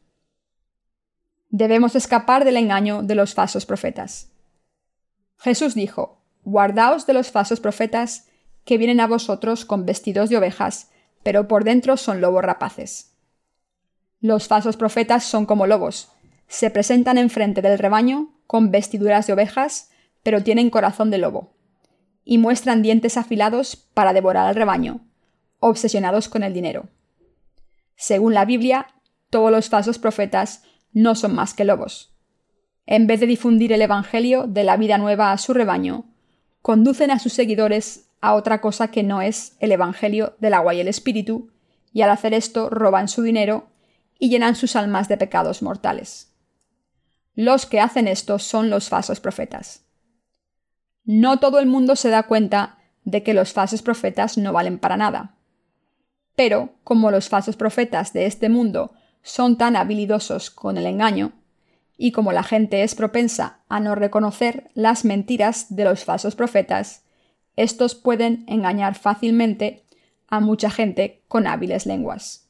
Debemos 1.50 1.94
escapar 1.94 2.44
del 2.44 2.56
engaño 2.56 3.02
de 3.02 3.14
los 3.14 3.34
falsos 3.34 3.66
profetas. 3.66 4.32
Jesús 5.38 5.74
dijo, 5.74 6.22
Guardaos 6.44 7.06
de 7.06 7.12
los 7.12 7.30
falsos 7.30 7.60
profetas 7.60 8.28
que 8.64 8.78
vienen 8.78 9.00
a 9.00 9.06
vosotros 9.06 9.64
con 9.64 9.84
vestidos 9.84 10.30
de 10.30 10.36
ovejas, 10.36 10.90
pero 11.26 11.48
por 11.48 11.64
dentro 11.64 11.96
son 11.96 12.20
lobos 12.20 12.44
rapaces. 12.44 13.10
Los 14.20 14.46
falsos 14.46 14.76
profetas 14.76 15.24
son 15.24 15.44
como 15.44 15.66
lobos, 15.66 16.12
se 16.46 16.70
presentan 16.70 17.18
enfrente 17.18 17.62
del 17.62 17.80
rebaño 17.80 18.32
con 18.46 18.70
vestiduras 18.70 19.26
de 19.26 19.32
ovejas, 19.32 19.90
pero 20.22 20.44
tienen 20.44 20.70
corazón 20.70 21.10
de 21.10 21.18
lobo, 21.18 21.52
y 22.24 22.38
muestran 22.38 22.80
dientes 22.80 23.16
afilados 23.16 23.74
para 23.74 24.12
devorar 24.12 24.46
al 24.46 24.54
rebaño, 24.54 25.00
obsesionados 25.58 26.28
con 26.28 26.44
el 26.44 26.54
dinero. 26.54 26.90
Según 27.96 28.32
la 28.32 28.44
Biblia, 28.44 28.86
todos 29.28 29.50
los 29.50 29.68
falsos 29.68 29.98
profetas 29.98 30.62
no 30.92 31.16
son 31.16 31.34
más 31.34 31.54
que 31.54 31.64
lobos. 31.64 32.14
En 32.86 33.08
vez 33.08 33.18
de 33.18 33.26
difundir 33.26 33.72
el 33.72 33.82
Evangelio 33.82 34.46
de 34.46 34.62
la 34.62 34.76
vida 34.76 34.96
nueva 34.96 35.32
a 35.32 35.38
su 35.38 35.54
rebaño, 35.54 36.04
conducen 36.62 37.10
a 37.10 37.18
sus 37.18 37.32
seguidores 37.32 38.05
a 38.20 38.34
otra 38.34 38.60
cosa 38.60 38.88
que 38.88 39.02
no 39.02 39.22
es 39.22 39.56
el 39.60 39.72
Evangelio 39.72 40.34
del 40.38 40.54
agua 40.54 40.74
y 40.74 40.80
el 40.80 40.88
Espíritu, 40.88 41.50
y 41.92 42.02
al 42.02 42.10
hacer 42.10 42.34
esto 42.34 42.68
roban 42.70 43.08
su 43.08 43.22
dinero 43.22 43.68
y 44.18 44.28
llenan 44.28 44.56
sus 44.56 44.76
almas 44.76 45.08
de 45.08 45.16
pecados 45.16 45.62
mortales. 45.62 46.32
Los 47.34 47.66
que 47.66 47.80
hacen 47.80 48.08
esto 48.08 48.38
son 48.38 48.70
los 48.70 48.88
falsos 48.88 49.20
profetas. 49.20 49.84
No 51.04 51.38
todo 51.38 51.58
el 51.58 51.66
mundo 51.66 51.94
se 51.96 52.10
da 52.10 52.24
cuenta 52.24 52.78
de 53.04 53.22
que 53.22 53.34
los 53.34 53.52
falsos 53.52 53.82
profetas 53.82 54.36
no 54.36 54.52
valen 54.52 54.78
para 54.78 54.96
nada. 54.96 55.36
Pero, 56.34 56.74
como 56.84 57.10
los 57.10 57.28
falsos 57.28 57.56
profetas 57.56 58.12
de 58.12 58.26
este 58.26 58.48
mundo 58.48 58.92
son 59.22 59.56
tan 59.56 59.76
habilidosos 59.76 60.50
con 60.50 60.76
el 60.76 60.86
engaño, 60.86 61.32
y 61.96 62.12
como 62.12 62.32
la 62.32 62.42
gente 62.42 62.82
es 62.82 62.94
propensa 62.94 63.60
a 63.68 63.80
no 63.80 63.94
reconocer 63.94 64.70
las 64.74 65.04
mentiras 65.04 65.74
de 65.74 65.84
los 65.84 66.04
falsos 66.04 66.34
profetas, 66.34 67.05
estos 67.56 67.94
pueden 67.94 68.44
engañar 68.46 68.94
fácilmente 68.94 69.84
a 70.28 70.40
mucha 70.40 70.70
gente 70.70 71.22
con 71.28 71.46
hábiles 71.46 71.86
lenguas. 71.86 72.48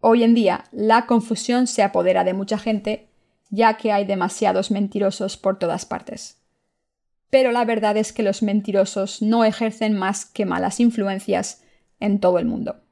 Hoy 0.00 0.22
en 0.22 0.34
día 0.34 0.64
la 0.72 1.06
confusión 1.06 1.66
se 1.66 1.82
apodera 1.82 2.24
de 2.24 2.34
mucha 2.34 2.58
gente 2.58 3.08
ya 3.50 3.76
que 3.76 3.92
hay 3.92 4.04
demasiados 4.04 4.70
mentirosos 4.70 5.36
por 5.36 5.58
todas 5.58 5.86
partes. 5.86 6.38
Pero 7.30 7.52
la 7.52 7.64
verdad 7.64 7.96
es 7.96 8.12
que 8.12 8.22
los 8.22 8.42
mentirosos 8.42 9.22
no 9.22 9.44
ejercen 9.44 9.96
más 9.96 10.24
que 10.24 10.46
malas 10.46 10.80
influencias 10.80 11.62
en 12.00 12.20
todo 12.20 12.38
el 12.38 12.46
mundo. 12.46 12.82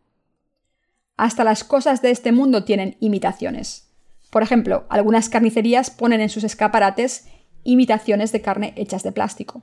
Hasta 1.16 1.45
las 1.45 1.64
cosas 1.64 2.02
de 2.02 2.11
este 2.11 2.33
mundo 2.33 2.64
tienen 2.64 2.97
imitaciones. 3.00 3.90
Por 4.31 4.43
ejemplo, 4.43 4.85
algunas 4.88 5.28
carnicerías 5.28 5.90
ponen 5.90 6.21
en 6.21 6.28
sus 6.28 6.43
escaparates 6.43 7.28
imitaciones 7.62 8.33
de 8.33 8.43
carne 8.43 8.73
hechas 8.76 9.02
de 9.04 9.12
plástico. 9.12 9.62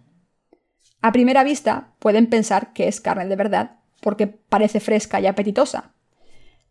A 1.01 1.11
primera 1.11 1.43
vista 1.43 1.93
pueden 1.99 2.27
pensar 2.27 2.73
que 2.73 2.87
es 2.87 3.01
carne 3.01 3.27
de 3.27 3.35
verdad 3.35 3.77
porque 4.01 4.27
parece 4.27 4.79
fresca 4.79 5.19
y 5.19 5.27
apetitosa. 5.27 5.93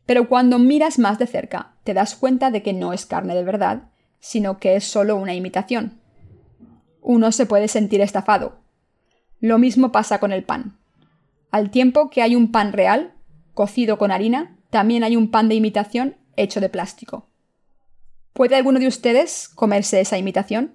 Pero 0.07 0.29
cuando 0.29 0.59
miras 0.59 0.99
más 0.99 1.19
de 1.19 1.27
cerca 1.27 1.75
te 1.85 1.95
das 1.95 2.17
cuenta 2.17 2.51
de 2.51 2.63
que 2.63 2.73
no 2.73 2.93
es 2.93 3.07
carne 3.07 3.35
de 3.35 3.45
verdad, 3.45 3.91
sino 4.19 4.59
que 4.59 4.77
es 4.77 4.85
solo 4.85 5.17
una 5.17 5.35
imitación. 5.35 6.01
Uno 7.01 7.33
se 7.33 7.47
puede 7.47 7.69
sentir 7.69 8.01
estafado. 8.01 8.59
Lo 9.41 9.59
mismo 9.59 9.91
pasa 9.93 10.19
con 10.21 10.33
el 10.33 10.45
pan. 10.45 10.77
Al 11.51 11.71
tiempo 11.71 12.11
que 12.11 12.23
hay 12.23 12.37
un 12.37 12.53
pan 12.53 12.73
real, 12.73 13.15
cocido 13.55 13.99
con 13.99 14.11
harina, 14.11 14.57
también 14.71 15.03
hay 15.03 15.17
un 15.17 15.31
pan 15.31 15.49
de 15.49 15.55
imitación 15.55 16.17
hecho 16.37 16.61
de 16.61 16.69
plástico. 16.69 17.27
¿Puede 18.33 18.57
alguno 18.57 18.79
de 18.79 18.87
ustedes 18.87 19.49
comerse 19.49 20.01
esa 20.01 20.19
imitación? 20.19 20.75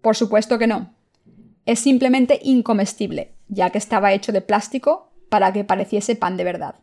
Por 0.00 0.16
supuesto 0.16 0.58
que 0.58 0.66
no. 0.66 0.91
Es 1.66 1.80
simplemente 1.80 2.40
incomestible, 2.42 3.34
ya 3.48 3.70
que 3.70 3.78
estaba 3.78 4.12
hecho 4.12 4.32
de 4.32 4.40
plástico 4.40 5.12
para 5.28 5.52
que 5.52 5.64
pareciese 5.64 6.16
pan 6.16 6.36
de 6.36 6.44
verdad. 6.44 6.76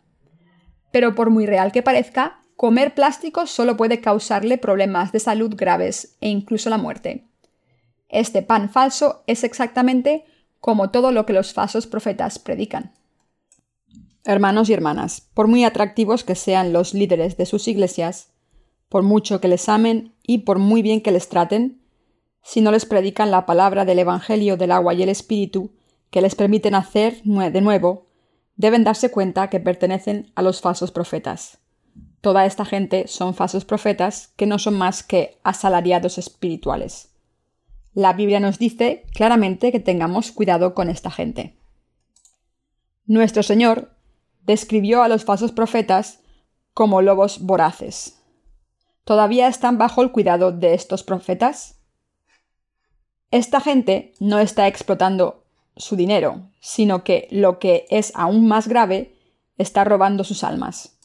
Pero 0.91 1.15
por 1.15 1.29
muy 1.29 1.45
real 1.45 1.71
que 1.71 1.83
parezca, 1.83 2.41
comer 2.55 2.93
plástico 2.95 3.45
solo 3.45 3.77
puede 3.77 4.01
causarle 4.01 4.57
problemas 4.57 5.11
de 5.11 5.19
salud 5.19 5.53
graves 5.55 6.17
e 6.21 6.29
incluso 6.29 6.69
la 6.69 6.77
muerte. 6.77 7.25
Este 8.09 8.41
pan 8.41 8.69
falso 8.69 9.23
es 9.27 9.43
exactamente 9.43 10.25
como 10.59 10.89
todo 10.89 11.11
lo 11.11 11.25
que 11.25 11.33
los 11.33 11.53
falsos 11.53 11.87
profetas 11.87 12.39
predican. 12.39 12.93
Hermanos 14.25 14.69
y 14.69 14.73
hermanas, 14.73 15.21
por 15.33 15.47
muy 15.47 15.63
atractivos 15.63 16.23
que 16.23 16.35
sean 16.35 16.73
los 16.73 16.93
líderes 16.93 17.37
de 17.37 17.45
sus 17.45 17.67
iglesias, 17.67 18.33
por 18.89 19.03
mucho 19.03 19.39
que 19.39 19.47
les 19.47 19.69
amen 19.69 20.13
y 20.23 20.39
por 20.39 20.59
muy 20.59 20.81
bien 20.81 21.01
que 21.01 21.11
les 21.11 21.29
traten, 21.29 21.78
si 22.43 22.61
no 22.61 22.71
les 22.71 22.85
predican 22.85 23.31
la 23.31 23.45
palabra 23.45 23.85
del 23.85 23.99
Evangelio 23.99 24.57
del 24.57 24.71
agua 24.71 24.93
y 24.93 25.03
el 25.03 25.09
Espíritu, 25.09 25.71
que 26.09 26.21
les 26.21 26.35
permiten 26.35 26.75
hacer 26.75 27.21
de 27.23 27.61
nuevo, 27.61 28.07
deben 28.55 28.83
darse 28.83 29.11
cuenta 29.11 29.49
que 29.49 29.59
pertenecen 29.59 30.31
a 30.35 30.41
los 30.41 30.61
falsos 30.61 30.91
profetas. 30.91 31.59
Toda 32.21 32.45
esta 32.45 32.65
gente 32.65 33.07
son 33.07 33.33
falsos 33.33 33.63
profetas 33.63 34.33
que 34.35 34.45
no 34.45 34.59
son 34.59 34.77
más 34.77 35.03
que 35.03 35.39
asalariados 35.43 36.17
espirituales. 36.17 37.09
La 37.93 38.13
Biblia 38.13 38.39
nos 38.39 38.59
dice 38.59 39.05
claramente 39.13 39.71
que 39.71 39.79
tengamos 39.79 40.31
cuidado 40.31 40.73
con 40.73 40.89
esta 40.89 41.09
gente. 41.09 41.55
Nuestro 43.05 43.43
Señor 43.43 43.91
describió 44.45 45.03
a 45.03 45.07
los 45.07 45.23
falsos 45.23 45.51
profetas 45.51 46.19
como 46.73 47.01
lobos 47.01 47.39
voraces. 47.39 48.21
¿Todavía 49.03 49.47
están 49.47 49.77
bajo 49.77 50.01
el 50.01 50.11
cuidado 50.11 50.51
de 50.51 50.73
estos 50.73 51.03
profetas? 51.03 51.78
Esta 53.31 53.61
gente 53.61 54.13
no 54.19 54.39
está 54.39 54.67
explotando 54.67 55.43
su 55.77 55.95
dinero, 55.95 56.49
sino 56.59 57.03
que 57.03 57.27
lo 57.31 57.59
que 57.59 57.85
es 57.89 58.11
aún 58.15 58.47
más 58.47 58.67
grave, 58.67 59.15
está 59.57 59.83
robando 59.83 60.23
sus 60.23 60.43
almas. 60.43 60.97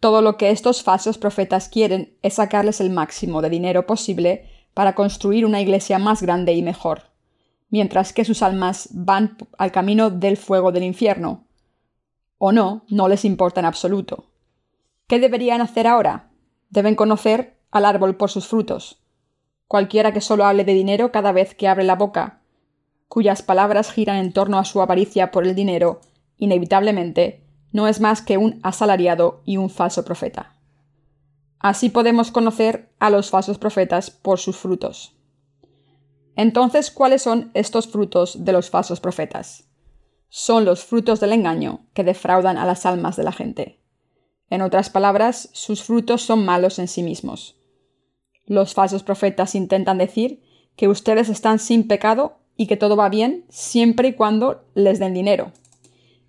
Todo 0.00 0.22
lo 0.22 0.36
que 0.36 0.50
estos 0.50 0.82
falsos 0.82 1.18
profetas 1.18 1.68
quieren 1.68 2.16
es 2.22 2.34
sacarles 2.34 2.80
el 2.80 2.90
máximo 2.90 3.42
de 3.42 3.48
dinero 3.48 3.86
posible 3.86 4.48
para 4.74 4.94
construir 4.94 5.46
una 5.46 5.60
iglesia 5.60 5.98
más 5.98 6.22
grande 6.22 6.52
y 6.52 6.62
mejor, 6.62 7.10
mientras 7.70 8.12
que 8.12 8.24
sus 8.24 8.42
almas 8.42 8.88
van 8.92 9.36
al 9.56 9.72
camino 9.72 10.10
del 10.10 10.36
fuego 10.36 10.72
del 10.72 10.82
infierno. 10.82 11.44
O 12.38 12.52
no, 12.52 12.84
no 12.88 13.08
les 13.08 13.24
importa 13.24 13.60
en 13.60 13.66
absoluto. 13.66 14.30
¿Qué 15.06 15.18
deberían 15.18 15.60
hacer 15.60 15.86
ahora? 15.86 16.30
Deben 16.70 16.94
conocer 16.94 17.58
al 17.70 17.84
árbol 17.84 18.16
por 18.16 18.30
sus 18.30 18.46
frutos. 18.46 18.99
Cualquiera 19.70 20.12
que 20.12 20.20
solo 20.20 20.46
hable 20.46 20.64
de 20.64 20.74
dinero 20.74 21.12
cada 21.12 21.30
vez 21.30 21.54
que 21.54 21.68
abre 21.68 21.84
la 21.84 21.94
boca, 21.94 22.40
cuyas 23.06 23.40
palabras 23.40 23.92
giran 23.92 24.16
en 24.16 24.32
torno 24.32 24.58
a 24.58 24.64
su 24.64 24.82
avaricia 24.82 25.30
por 25.30 25.46
el 25.46 25.54
dinero, 25.54 26.00
inevitablemente, 26.38 27.44
no 27.70 27.86
es 27.86 28.00
más 28.00 28.20
que 28.20 28.36
un 28.36 28.58
asalariado 28.64 29.42
y 29.44 29.58
un 29.58 29.70
falso 29.70 30.04
profeta. 30.04 30.56
Así 31.60 31.88
podemos 31.88 32.32
conocer 32.32 32.90
a 32.98 33.10
los 33.10 33.30
falsos 33.30 33.58
profetas 33.58 34.10
por 34.10 34.40
sus 34.40 34.56
frutos. 34.56 35.14
Entonces, 36.34 36.90
¿cuáles 36.90 37.22
son 37.22 37.52
estos 37.54 37.86
frutos 37.86 38.44
de 38.44 38.50
los 38.50 38.70
falsos 38.70 38.98
profetas? 38.98 39.68
Son 40.28 40.64
los 40.64 40.82
frutos 40.82 41.20
del 41.20 41.32
engaño 41.32 41.86
que 41.94 42.02
defraudan 42.02 42.58
a 42.58 42.66
las 42.66 42.86
almas 42.86 43.14
de 43.14 43.22
la 43.22 43.30
gente. 43.30 43.78
En 44.48 44.62
otras 44.62 44.90
palabras, 44.90 45.48
sus 45.52 45.84
frutos 45.84 46.22
son 46.22 46.44
malos 46.44 46.80
en 46.80 46.88
sí 46.88 47.04
mismos. 47.04 47.59
Los 48.46 48.74
falsos 48.74 49.02
profetas 49.02 49.54
intentan 49.54 49.98
decir 49.98 50.42
que 50.76 50.88
ustedes 50.88 51.28
están 51.28 51.58
sin 51.58 51.86
pecado 51.86 52.38
y 52.56 52.66
que 52.66 52.76
todo 52.76 52.96
va 52.96 53.08
bien 53.08 53.44
siempre 53.48 54.08
y 54.08 54.12
cuando 54.14 54.64
les 54.74 54.98
den 54.98 55.14
dinero. 55.14 55.52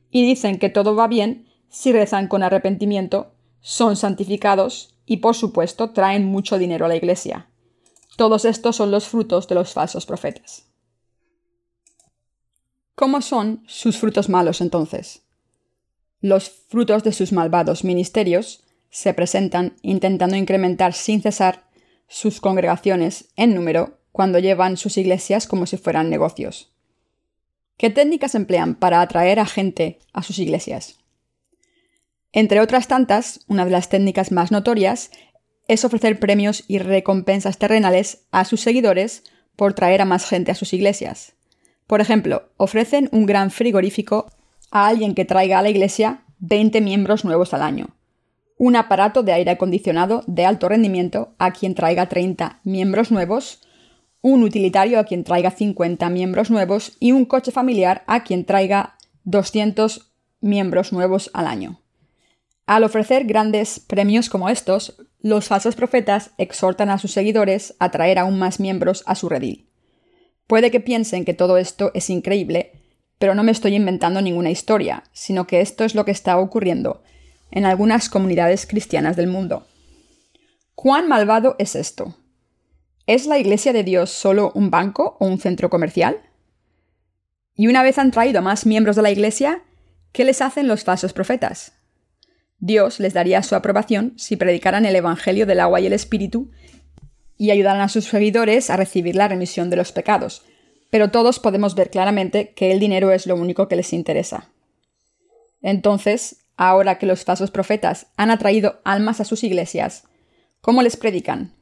Y 0.10 0.26
dicen 0.26 0.60
que 0.60 0.69
todo 0.69 0.95
va 0.95 1.08
bien 1.08 1.47
si 1.69 1.91
rezan 1.91 2.28
con 2.28 2.43
arrepentimiento, 2.43 3.34
son 3.62 3.95
santificados 3.95 4.95
y 5.06 5.17
por 5.17 5.36
supuesto 5.36 5.91
traen 5.91 6.26
mucho 6.26 6.58
dinero 6.58 6.86
a 6.86 6.88
la 6.89 6.95
iglesia. 6.95 7.50
Todos 8.17 8.45
estos 8.45 8.76
son 8.76 8.91
los 8.91 9.08
frutos 9.08 9.47
de 9.47 9.56
los 9.56 9.74
falsos 9.74 10.06
profetas. 10.06 10.67
¿Cómo 12.95 13.21
son 13.21 13.63
sus 13.67 13.97
frutos 13.97 14.30
malos 14.30 14.62
entonces? 14.62 15.24
Los 16.19 16.50
frutos 16.50 17.04
de 17.04 17.13
sus 17.13 17.32
malvados 17.32 17.84
ministerios 17.84 18.63
se 18.89 19.13
presentan 19.13 19.78
intentando 19.82 20.36
incrementar 20.36 20.93
sin 20.93 21.21
cesar 21.21 21.71
sus 22.12 22.41
congregaciones 22.41 23.30
en 23.38 23.56
número 23.56 23.97
cuando 24.12 24.38
llevan 24.38 24.76
sus 24.76 24.97
iglesias 24.97 25.47
como 25.47 25.65
si 25.65 25.78
fueran 25.78 26.10
negocios. 26.10 26.74
¿Qué 27.78 27.89
técnicas 27.89 28.36
emplean 28.36 28.76
para 28.76 29.00
atraer 29.00 29.39
a 29.39 29.45
gente 29.45 30.00
a 30.12 30.21
sus 30.21 30.38
iglesias? 30.38 31.00
Entre 32.34 32.60
otras 32.60 32.89
tantas, 32.89 33.45
una 33.47 33.63
de 33.63 33.71
las 33.71 33.88
técnicas 33.88 34.34
más 34.34 34.52
notorias 34.52 35.12
es 35.69 35.86
ofrecer 35.86 36.19
premios 36.19 36.65
y 36.67 36.80
recompensas 36.80 37.58
terrenales 37.58 38.26
a 38.32 38.43
sus 38.43 38.60
seguidores 38.60 39.24
por 39.56 39.74
traer 39.74 40.02
a 40.02 40.06
más 40.06 40.26
gente 40.28 40.52
a 40.52 40.56
sus 40.56 40.74
iglesias. 40.74 41.36
Por 41.88 42.02
ejemplo, 42.02 42.50
ofrecen 42.58 43.08
un 43.13 43.26
gran 43.26 43.52
frigorífico 43.52 44.30
a 44.69 44.88
alguien 44.88 45.15
que 45.15 45.24
traiga 45.24 45.60
a 45.60 45.62
la 45.62 45.69
iglesia 45.69 46.26
20 46.39 46.82
miembros 46.82 47.24
nuevos 47.24 47.54
al 47.54 47.62
año, 47.62 47.95
un 48.62 48.76
aparato 48.76 49.24
de 49.24 49.32
aire 49.32 49.50
acondicionado 49.50 50.24
de 50.28 50.45
alto 50.45 50.69
rendimiento 50.69 51.34
a 51.39 51.50
quien 51.50 51.74
traiga 51.74 52.08
30 52.08 52.60
miembros 52.63 53.10
nuevos, 53.10 53.60
un 54.21 54.43
utilitario 54.43 55.00
a 55.00 55.04
quien 55.04 55.24
traiga 55.24 55.50
50 55.50 56.08
miembros 56.12 56.52
nuevos 56.52 56.95
y 57.00 57.12
un 57.12 57.26
coche 57.26 57.52
familiar 57.52 58.04
a 58.06 58.24
quien 58.24 58.45
traiga 58.45 58.97
200 59.24 60.12
miembros 60.41 60.93
nuevos 60.93 61.32
al 61.34 61.47
año. 61.47 61.82
Al 62.67 62.84
ofrecer 62.84 63.26
grandes 63.26 63.80
premios 63.80 64.30
como 64.30 64.47
estos, 64.47 64.95
los 65.21 65.47
falsos 65.47 65.76
profetas 65.76 66.30
exhortan 66.38 66.91
a 66.91 67.00
sus 67.00 67.13
seguidores 67.13 67.74
a 67.80 67.89
traer 67.89 68.19
aún 68.19 68.38
más 68.38 68.60
miembros 68.60 69.02
a 69.08 69.15
su 69.15 69.28
redil. 69.28 69.71
Puede 70.45 70.69
que 70.69 70.80
piensen 70.80 71.26
que 71.26 71.34
todo 71.34 71.58
esto 71.58 71.89
es 71.95 72.12
increíble, 72.12 72.74
pero 73.17 73.34
no 73.34 73.41
me 73.41 73.54
estoy 73.54 73.74
inventando 73.74 74.21
ninguna 74.21 74.52
historia, 74.52 75.06
sino 75.13 75.47
que 75.47 75.62
esto 75.62 75.84
es 75.84 75.95
lo 75.95 76.06
que 76.06 76.12
está 76.12 76.38
ocurriendo 76.38 77.02
en 77.52 77.66
algunas 77.66 78.10
comunidades 78.10 78.66
cristianas 78.66 79.16
del 79.16 79.28
mundo. 79.28 79.68
¿Cuán 80.76 81.08
malvado 81.08 81.56
es 81.60 81.76
esto? 81.76 82.16
¿Es 83.06 83.26
la 83.26 83.38
Iglesia 83.38 83.74
de 83.74 83.84
Dios 83.84 84.10
solo 84.10 84.52
un 84.56 84.72
banco 84.72 85.18
o 85.20 85.26
un 85.26 85.40
centro 85.40 85.70
comercial? 85.70 86.22
Y 87.56 87.68
una 87.68 87.84
vez 87.84 87.98
han 87.98 88.12
traído 88.12 88.42
más 88.42 88.66
miembros 88.66 88.96
de 88.96 89.02
la 89.02 89.12
Iglesia, 89.12 89.64
¿qué 90.12 90.24
les 90.24 90.42
hacen 90.42 90.68
los 90.68 90.84
falsos 90.84 91.14
profetas? 91.14 91.74
Dios 92.60 93.00
les 93.00 93.14
daría 93.14 93.44
su 93.44 93.56
aprobación 93.56 94.14
si 94.18 94.36
predicaran 94.36 94.86
el 94.86 94.96
Evangelio 94.96 95.46
del 95.46 95.60
agua 95.60 95.82
y 95.82 95.88
el 95.88 95.94
Espíritu 95.94 96.52
y 97.38 97.50
ayudaran 97.50 97.82
a 97.82 97.90
sus 97.90 98.06
seguidores 98.06 98.70
a 98.70 98.78
recibir 98.78 99.16
la 99.16 99.28
remisión 99.28 99.72
de 99.72 99.76
los 99.76 99.92
pecados. 99.92 100.44
Pero 100.92 101.10
todos 101.10 101.40
podemos 101.40 101.74
ver 101.74 101.90
claramente 101.90 102.54
que 102.54 102.72
el 102.72 102.80
dinero 102.80 103.12
es 103.12 103.26
lo 103.26 103.36
único 103.36 103.68
que 103.68 103.76
les 103.76 103.94
interesa. 103.94 104.50
Entonces, 105.64 106.40
ahora 106.58 106.98
que 106.98 107.06
los 107.06 107.24
falsos 107.24 107.52
profetas 107.52 108.08
han 108.18 108.32
atraído 108.32 108.82
almas 108.84 109.22
a 109.22 109.26
sus 109.26 109.44
iglesias, 109.44 110.04
¿cómo 110.62 110.82
les 110.82 110.98
predican? 110.98 111.54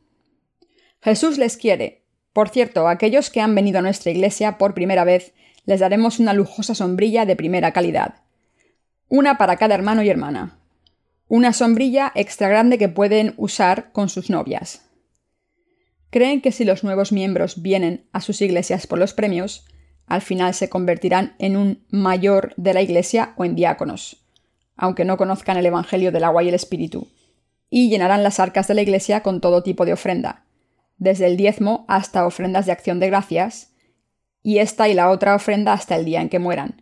Jesús 1.02 1.38
les 1.38 1.58
quiere. 1.58 2.06
Por 2.34 2.50
cierto, 2.50 2.88
a 2.88 2.92
aquellos 2.92 3.30
que 3.30 3.42
han 3.42 3.56
venido 3.56 3.80
a 3.80 3.82
nuestra 3.82 4.12
iglesia 4.12 4.58
por 4.58 4.74
primera 4.74 5.04
vez, 5.04 5.34
les 5.66 5.80
daremos 5.80 6.20
una 6.20 6.34
lujosa 6.34 6.76
sombrilla 6.76 7.26
de 7.26 7.36
primera 7.36 7.72
calidad. 7.72 8.16
Una 9.08 9.38
para 9.38 9.58
cada 9.58 9.76
hermano 9.76 10.04
y 10.04 10.10
hermana 10.10 10.60
una 11.30 11.54
sombrilla 11.54 12.12
extra 12.16 12.50
grande 12.50 12.80
que 12.80 12.90
pueden 12.90 13.36
usar 13.38 13.92
con 13.92 14.10
sus 14.10 14.32
novias. 14.32 14.82
Creen 16.10 16.42
que 16.42 16.52
si 16.52 16.66
los 16.66 16.84
nuevos 16.84 17.12
miembros 17.12 17.62
vienen 17.62 18.08
a 18.12 18.20
sus 18.20 18.42
iglesias 18.42 18.88
por 18.88 18.98
los 18.98 19.14
premios, 19.14 19.68
al 20.08 20.22
final 20.22 20.56
se 20.56 20.70
convertirán 20.70 21.36
en 21.38 21.56
un 21.56 21.86
mayor 21.92 22.54
de 22.58 22.74
la 22.74 22.82
iglesia 22.82 23.36
o 23.38 23.46
en 23.46 23.56
diáconos, 23.56 24.26
aunque 24.80 25.06
no 25.06 25.18
conozcan 25.18 25.58
el 25.58 25.66
Evangelio 25.66 26.12
del 26.12 26.24
agua 26.24 26.42
y 26.42 26.48
el 26.48 26.56
Espíritu, 26.56 27.08
y 27.70 27.90
llenarán 27.90 28.24
las 28.24 28.40
arcas 28.40 28.68
de 28.68 28.74
la 28.74 28.82
iglesia 28.82 29.22
con 29.22 29.42
todo 29.42 29.62
tipo 29.62 29.86
de 29.86 29.94
ofrenda, 29.94 30.46
desde 30.98 31.28
el 31.28 31.38
diezmo 31.38 31.86
hasta 31.88 32.26
ofrendas 32.26 32.66
de 32.66 32.72
acción 32.72 33.00
de 33.00 33.08
gracias, 33.08 33.72
y 34.42 34.60
esta 34.60 34.88
y 34.88 34.94
la 34.94 35.10
otra 35.10 35.36
ofrenda 35.36 35.74
hasta 35.74 35.96
el 35.96 36.06
día 36.06 36.22
en 36.22 36.30
que 36.30 36.40
mueran. 36.40 36.82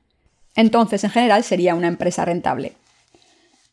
Entonces, 0.55 1.03
en 1.03 1.09
general, 1.09 1.43
sería 1.43 1.75
una 1.75 1.87
empresa 1.87 2.23
rentable. 2.23 2.73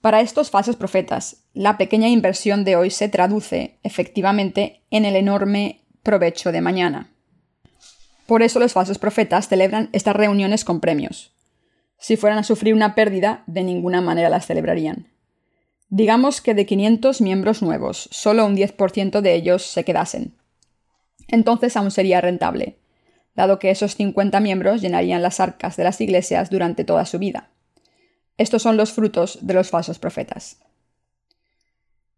Para 0.00 0.20
estos 0.20 0.50
falsos 0.50 0.76
profetas, 0.76 1.37
la 1.52 1.78
pequeña 1.78 2.08
inversión 2.08 2.64
de 2.64 2.76
hoy 2.76 2.90
se 2.90 3.08
traduce, 3.08 3.78
efectivamente, 3.82 4.82
en 4.90 5.04
el 5.04 5.16
enorme 5.16 5.80
provecho 6.02 6.50
de 6.50 6.60
mañana. 6.60 7.10
Por 8.26 8.42
eso 8.42 8.58
los 8.58 8.72
falsos 8.72 8.98
profetas 8.98 9.48
celebran 9.48 9.90
estas 9.92 10.16
reuniones 10.16 10.64
con 10.64 10.80
premios. 10.80 11.34
Si 11.98 12.16
fueran 12.16 12.38
a 12.38 12.44
sufrir 12.44 12.74
una 12.74 12.94
pérdida, 12.94 13.44
de 13.46 13.62
ninguna 13.62 14.00
manera 14.00 14.28
las 14.28 14.46
celebrarían. 14.46 15.09
Digamos 15.88 16.40
que 16.40 16.54
de 16.54 16.66
500 16.66 17.20
miembros 17.20 17.62
nuevos, 17.62 18.09
solo 18.11 18.46
un 18.46 18.57
10% 18.57 19.20
de 19.20 19.35
ellos 19.35 19.62
se 19.62 19.85
quedasen. 19.85 20.35
Entonces 21.28 21.76
aún 21.76 21.90
sería 21.90 22.20
rentable. 22.20 22.78
dado 23.37 23.59
que 23.59 23.70
esos 23.70 23.96
50 23.96 24.38
miembros 24.38 24.80
llenarían 24.80 25.20
las 25.20 25.40
arcas 25.40 25.76
de 25.76 25.83
las 25.83 26.00
iglesias 26.00 26.50
durante 26.50 26.85
toda 26.85 27.04
su 27.04 27.18
vida. 27.18 27.50
Estos 28.38 28.62
son 28.62 28.76
los 28.76 28.92
frutos 28.92 29.38
de 29.42 29.54
los 29.54 29.70
falsos 29.70 29.98
profetas. 29.98 30.59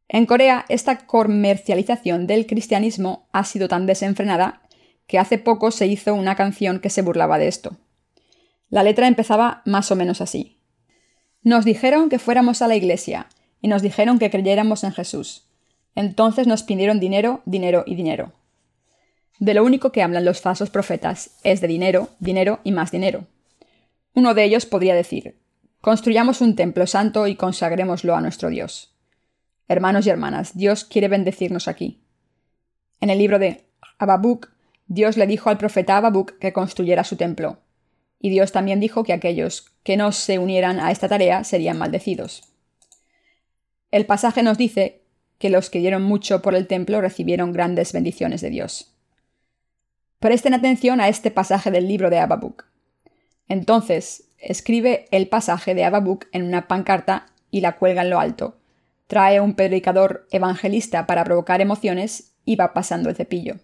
En 0.09 0.27
Corea, 0.27 0.65
esta 0.69 1.07
comercialización 1.07 2.27
del 2.27 2.47
cristianismo 2.47 3.29
ha 3.33 3.45
sido 3.45 3.69
tan 3.69 3.87
desenfrenada 3.87 4.63
que 5.07 5.19
hace 5.19 5.39
poco 5.39 5.71
se 5.71 5.87
hizo 5.87 6.15
una 6.15 6.37
canción 6.37 6.81
que 6.81 6.91
se 6.91 7.03
burlaba 7.03 7.39
de 7.39 7.49
esto. 7.49 7.77
La 8.69 8.83
letra 8.83 9.07
empezaba 9.07 9.63
más 9.65 9.91
o 9.91 9.97
menos 9.97 10.21
así. 10.21 10.59
Nos 11.43 11.65
dijeron 11.65 12.09
que 12.09 12.19
fuéramos 12.19 12.63
a 12.63 12.69
la 12.69 12.77
iglesia 12.77 13.29
y 13.61 13.69
nos 13.69 13.83
dijeron 13.83 14.19
que 14.19 14.31
creyéramos 14.31 14.85
en 14.85 14.93
Jesús. 14.93 15.47
Entonces 15.95 16.47
nos 16.47 16.63
pidieron 16.63 17.01
dinero, 17.01 17.43
dinero 17.47 17.85
y 17.87 17.95
dinero. 17.95 18.33
De 19.39 19.55
lo 19.55 19.65
único 19.65 19.93
que 19.93 20.03
hablan 20.03 20.25
los 20.25 20.41
falsos 20.41 20.71
profetas 20.71 21.31
es 21.45 21.61
de 21.61 21.69
dinero, 21.69 22.11
dinero 22.19 22.61
y 22.65 22.73
más 22.73 22.91
dinero. 22.91 23.27
Uno 24.15 24.35
de 24.35 24.45
ellos 24.45 24.67
podría 24.67 24.95
decir, 24.95 25.37
construyamos 25.81 26.41
un 26.41 26.57
templo 26.57 26.87
santo 26.87 27.27
y 27.27 27.37
consagrémoslo 27.37 28.17
a 28.17 28.21
nuestro 28.21 28.49
Dios. 28.49 28.95
Hermanos 29.69 30.07
y 30.07 30.11
hermanas, 30.11 30.57
Dios 30.57 30.85
quiere 30.85 31.09
bendecirnos 31.09 31.69
aquí. 31.69 32.01
En 33.01 33.11
el 33.11 33.19
libro 33.19 33.39
de 33.39 33.65
Habacuc, 33.99 34.51
Dios 34.87 35.17
le 35.17 35.27
dijo 35.27 35.51
al 35.51 35.59
profeta 35.59 35.97
Habacuc 35.97 36.39
que 36.39 36.53
construyera 36.53 37.05
su 37.05 37.17
templo. 37.17 37.59
Y 38.21 38.31
Dios 38.31 38.53
también 38.53 38.81
dijo 38.81 39.05
que 39.05 39.13
aquellos 39.13 39.73
que 39.83 39.97
no 39.97 40.13
se 40.13 40.39
unieran 40.39 40.81
a 40.81 40.91
esta 40.91 41.09
tarea 41.09 41.45
serían 41.45 41.79
maldecidos. 41.79 42.43
El 43.91 44.07
pasaje 44.07 44.43
nos 44.43 44.59
dice 44.59 45.03
que 45.39 45.51
los 45.51 45.71
que 45.71 45.79
dieron 45.79 46.03
mucho 46.03 46.43
por 46.43 46.55
el 46.55 46.67
templo 46.67 47.01
recibieron 47.01 47.53
grandes 47.53 47.93
bendiciones 47.93 48.41
de 48.41 48.51
Dios. 48.51 48.95
Presten 50.19 50.55
atención 50.55 51.01
a 51.01 51.09
este 51.09 51.31
pasaje 51.31 51.71
del 51.71 51.87
libro 51.87 52.11
de 52.11 52.19
Habacuc. 52.19 52.65
Entonces, 53.49 54.31
escribe 54.39 55.07
el 55.11 55.29
pasaje 55.29 55.75
de 55.75 55.85
Habacuc 55.85 56.27
en 56.33 56.43
una 56.43 56.69
pancarta 56.69 57.27
y 57.51 57.61
la 57.61 57.77
cuelga 57.77 58.03
en 58.03 58.11
lo 58.11 58.19
alto, 58.19 58.59
trae 59.07 59.41
un 59.41 59.55
predicador 59.55 60.27
evangelista 60.31 61.07
para 61.07 61.25
provocar 61.25 61.61
emociones 61.61 62.35
y 62.45 62.57
va 62.57 62.75
pasando 62.75 63.09
el 63.09 63.17
cepillo. 63.17 63.57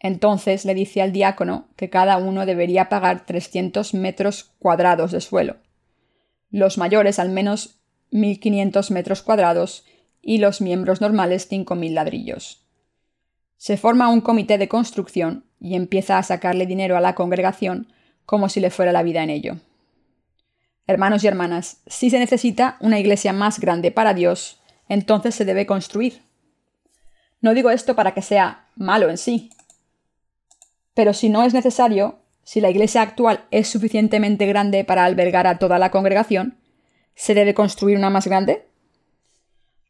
Entonces 0.00 0.64
le 0.64 0.74
dice 0.74 1.02
al 1.02 1.12
diácono 1.12 1.68
que 1.76 1.90
cada 1.90 2.16
uno 2.18 2.46
debería 2.46 2.88
pagar 2.88 3.24
300 3.24 3.94
metros 3.94 4.52
cuadrados 4.58 5.12
de 5.12 5.20
suelo. 5.20 5.56
Los 6.50 6.78
mayores 6.78 7.18
al 7.18 7.30
menos 7.30 7.80
1.500 8.12 8.90
metros 8.90 9.22
cuadrados 9.22 9.84
y 10.20 10.38
los 10.38 10.60
miembros 10.60 11.00
normales 11.00 11.50
5.000 11.50 11.92
ladrillos. 11.92 12.64
Se 13.56 13.76
forma 13.76 14.10
un 14.10 14.20
comité 14.20 14.58
de 14.58 14.68
construcción 14.68 15.44
y 15.60 15.74
empieza 15.74 16.18
a 16.18 16.22
sacarle 16.22 16.66
dinero 16.66 16.96
a 16.96 17.00
la 17.00 17.14
congregación 17.14 17.88
como 18.26 18.48
si 18.48 18.60
le 18.60 18.70
fuera 18.70 18.92
la 18.92 19.02
vida 19.02 19.22
en 19.22 19.30
ello. 19.30 19.56
Hermanos 20.86 21.24
y 21.24 21.28
hermanas, 21.28 21.80
si 21.86 22.10
se 22.10 22.18
necesita 22.18 22.76
una 22.80 22.98
iglesia 22.98 23.32
más 23.32 23.58
grande 23.58 23.90
para 23.90 24.12
Dios, 24.12 24.60
entonces 24.88 25.34
se 25.34 25.46
debe 25.46 25.66
construir. 25.66 26.22
No 27.40 27.54
digo 27.54 27.70
esto 27.70 27.94
para 27.94 28.12
que 28.12 28.22
sea 28.22 28.66
malo 28.76 29.08
en 29.08 29.16
sí, 29.16 29.50
pero 30.94 31.12
si 31.12 31.28
no 31.28 31.42
es 31.42 31.52
necesario, 31.52 32.20
si 32.44 32.60
la 32.60 32.70
iglesia 32.70 33.02
actual 33.02 33.44
es 33.50 33.68
suficientemente 33.68 34.46
grande 34.46 34.84
para 34.84 35.04
albergar 35.04 35.46
a 35.46 35.58
toda 35.58 35.78
la 35.78 35.90
congregación, 35.90 36.58
¿se 37.14 37.34
debe 37.34 37.54
construir 37.54 37.96
una 37.96 38.10
más 38.10 38.26
grande? 38.26 38.66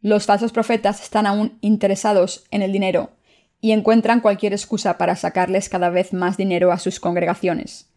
Los 0.01 0.27
falsos 0.27 0.53
profetas 0.53 1.03
están 1.03 1.27
aún 1.27 1.59
interesados 1.61 2.45
en 2.51 2.63
el 2.63 2.73
dinero 2.73 3.13
y 3.61 3.73
encuentran 3.73 4.21
cualquier 4.21 4.53
excusa 4.53 4.99
para 4.99 5.17
sacarles 5.17 5.71
cada 5.71 5.89
vez 5.89 6.13
más 6.13 6.37
dinero 6.37 6.73
a 6.73 6.79
sus 6.79 7.01
congregaciones. 7.01 7.89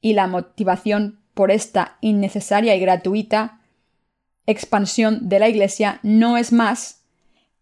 Y 0.00 0.14
la 0.14 0.26
motivación 0.26 1.20
por 1.34 1.52
esta 1.52 1.98
innecesaria 2.00 2.74
y 2.74 2.80
gratuita 2.80 3.60
expansión 4.46 5.28
de 5.28 5.38
la 5.38 5.48
Iglesia 5.48 6.00
no 6.02 6.36
es 6.36 6.52
más 6.52 7.04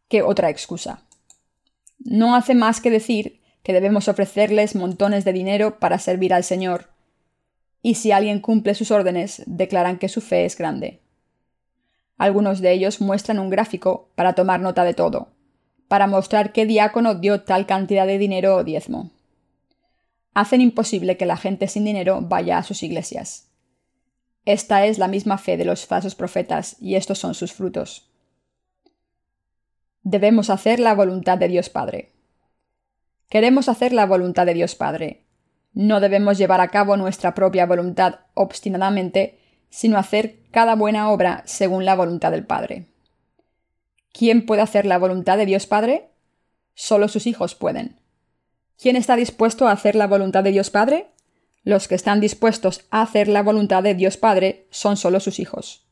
que 0.09 0.22
otra 0.22 0.48
excusa. 0.48 1.02
No 1.98 2.35
hace 2.35 2.55
más 2.55 2.81
que 2.81 2.90
decir 2.90 3.41
que 3.62 3.72
debemos 3.72 4.09
ofrecerles 4.09 4.75
montones 4.75 5.25
de 5.25 5.33
dinero 5.33 5.79
para 5.79 5.98
servir 5.98 6.35
al 6.35 6.44
Señor, 6.44 6.90
y 7.83 7.96
si 7.96 8.12
alguien 8.12 8.40
cumple 8.40 8.75
sus 8.75 8.90
órdenes, 8.90 9.42
declaran 9.46 9.98
que 9.98 10.09
su 10.09 10.20
fe 10.20 10.44
es 10.44 10.57
grande. 10.57 11.01
Algunos 12.16 12.61
de 12.61 12.72
ellos 12.72 13.01
muestran 13.01 13.40
un 13.40 13.51
gráfico 13.51 14.09
para 14.14 14.35
tomar 14.35 14.61
nota 14.61 14.85
de 14.85 14.94
todo, 14.94 15.33
para 15.88 16.07
mostrar 16.07 16.53
qué 16.53 16.64
diácono 16.64 17.16
dio 17.16 17.42
tal 17.42 17.66
cantidad 17.66 18.07
de 18.07 18.18
dinero 18.18 18.57
o 18.57 18.64
diezmo. 18.64 19.11
Hacen 20.33 20.61
imposible 20.61 21.16
que 21.16 21.27
la 21.27 21.37
gente 21.37 21.66
sin 21.66 21.85
dinero 21.85 22.20
vaya 22.22 22.59
a 22.59 22.62
sus 22.62 22.83
iglesias. 22.83 23.48
Esta 24.44 24.87
es 24.87 24.98
la 24.98 25.09
misma 25.09 25.37
fe 25.37 25.57
de 25.57 25.64
los 25.64 25.85
falsos 25.85 26.14
profetas, 26.14 26.77
y 26.81 26.94
estos 26.94 27.18
son 27.18 27.35
sus 27.35 27.53
frutos. 27.53 28.09
Debemos 30.05 30.51
hacer 30.51 30.81
la 30.81 30.94
voluntad 30.94 31.38
de 31.38 31.48
Dios 31.48 31.68
Padre. 31.68 32.12
Queremos 33.33 33.71
hacer 33.71 33.95
la 33.95 34.05
voluntad 34.05 34.45
de 34.45 34.53
Dios 34.53 34.75
Padre. 34.75 35.25
No 35.73 36.01
debemos 36.01 36.37
llevar 36.37 36.61
a 36.61 36.68
cabo 36.68 36.99
nuestra 36.99 37.33
propia 37.33 37.64
voluntad 37.64 38.16
obstinadamente, 38.35 39.38
sino 39.71 39.97
hacer 39.97 40.40
cada 40.51 40.75
buena 40.75 41.11
obra 41.11 41.42
según 41.47 41.87
la 41.87 41.95
voluntad 41.95 42.31
del 42.31 42.45
Padre. 42.45 42.88
¿Quién 44.12 44.45
puede 44.45 44.61
hacer 44.61 44.85
la 44.85 44.99
voluntad 44.99 45.38
de 45.38 45.47
Dios 45.47 45.66
Padre? 45.66 46.11
Solo 46.75 47.09
sus 47.09 47.27
hijos 47.27 47.55
pueden. 47.55 47.99
¿Quién 48.79 48.97
está 48.97 49.16
dispuesto 49.16 49.66
a 49.66 49.73
hacer 49.73 49.95
la 49.95 50.09
voluntad 50.09 50.45
de 50.45 50.51
Dios 50.51 50.68
Padre? 50.68 51.07
Los 51.62 51.88
que 51.88 51.95
están 51.95 52.21
dispuestos 52.21 52.85
a 52.90 53.01
hacer 53.01 53.29
la 53.29 53.42
voluntad 53.42 53.83
de 53.83 53.95
Dios 53.95 54.18
Padre 54.18 54.66
son 54.68 54.99
solo 54.99 55.21
sus 55.21 55.38
hijos. 55.38 55.87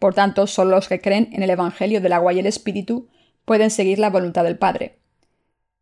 Por 0.00 0.14
tanto, 0.14 0.48
solo 0.48 0.72
los 0.72 0.88
que 0.88 1.00
creen 1.00 1.28
en 1.30 1.44
el 1.44 1.50
Evangelio 1.50 2.00
del 2.00 2.12
agua 2.12 2.32
y 2.32 2.40
el 2.40 2.46
Espíritu 2.46 3.08
pueden 3.44 3.70
seguir 3.70 4.00
la 4.00 4.10
voluntad 4.10 4.42
del 4.42 4.58
Padre. 4.58 5.05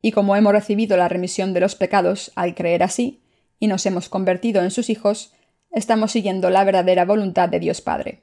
Y 0.04 0.12
como 0.12 0.36
hemos 0.36 0.52
recibido 0.52 0.98
la 0.98 1.08
remisión 1.08 1.54
de 1.54 1.60
los 1.60 1.76
pecados 1.76 2.30
al 2.34 2.54
creer 2.54 2.82
así, 2.82 3.22
y 3.58 3.68
nos 3.68 3.86
hemos 3.86 4.10
convertido 4.10 4.62
en 4.62 4.70
sus 4.70 4.90
hijos, 4.90 5.32
estamos 5.70 6.12
siguiendo 6.12 6.50
la 6.50 6.62
verdadera 6.62 7.06
voluntad 7.06 7.48
de 7.48 7.58
Dios 7.58 7.80
Padre. 7.80 8.20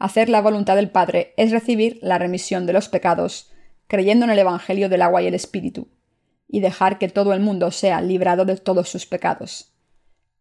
Hacer 0.00 0.28
la 0.28 0.40
voluntad 0.40 0.74
del 0.74 0.90
Padre 0.90 1.32
es 1.36 1.52
recibir 1.52 2.00
la 2.02 2.18
remisión 2.18 2.66
de 2.66 2.72
los 2.72 2.88
pecados, 2.88 3.52
creyendo 3.86 4.24
en 4.24 4.32
el 4.32 4.38
Evangelio 4.40 4.88
del 4.88 5.02
agua 5.02 5.22
y 5.22 5.28
el 5.28 5.34
Espíritu, 5.34 5.86
y 6.48 6.58
dejar 6.58 6.98
que 6.98 7.08
todo 7.08 7.34
el 7.34 7.38
mundo 7.38 7.70
sea 7.70 8.00
librado 8.00 8.44
de 8.44 8.56
todos 8.56 8.88
sus 8.88 9.06
pecados. 9.06 9.72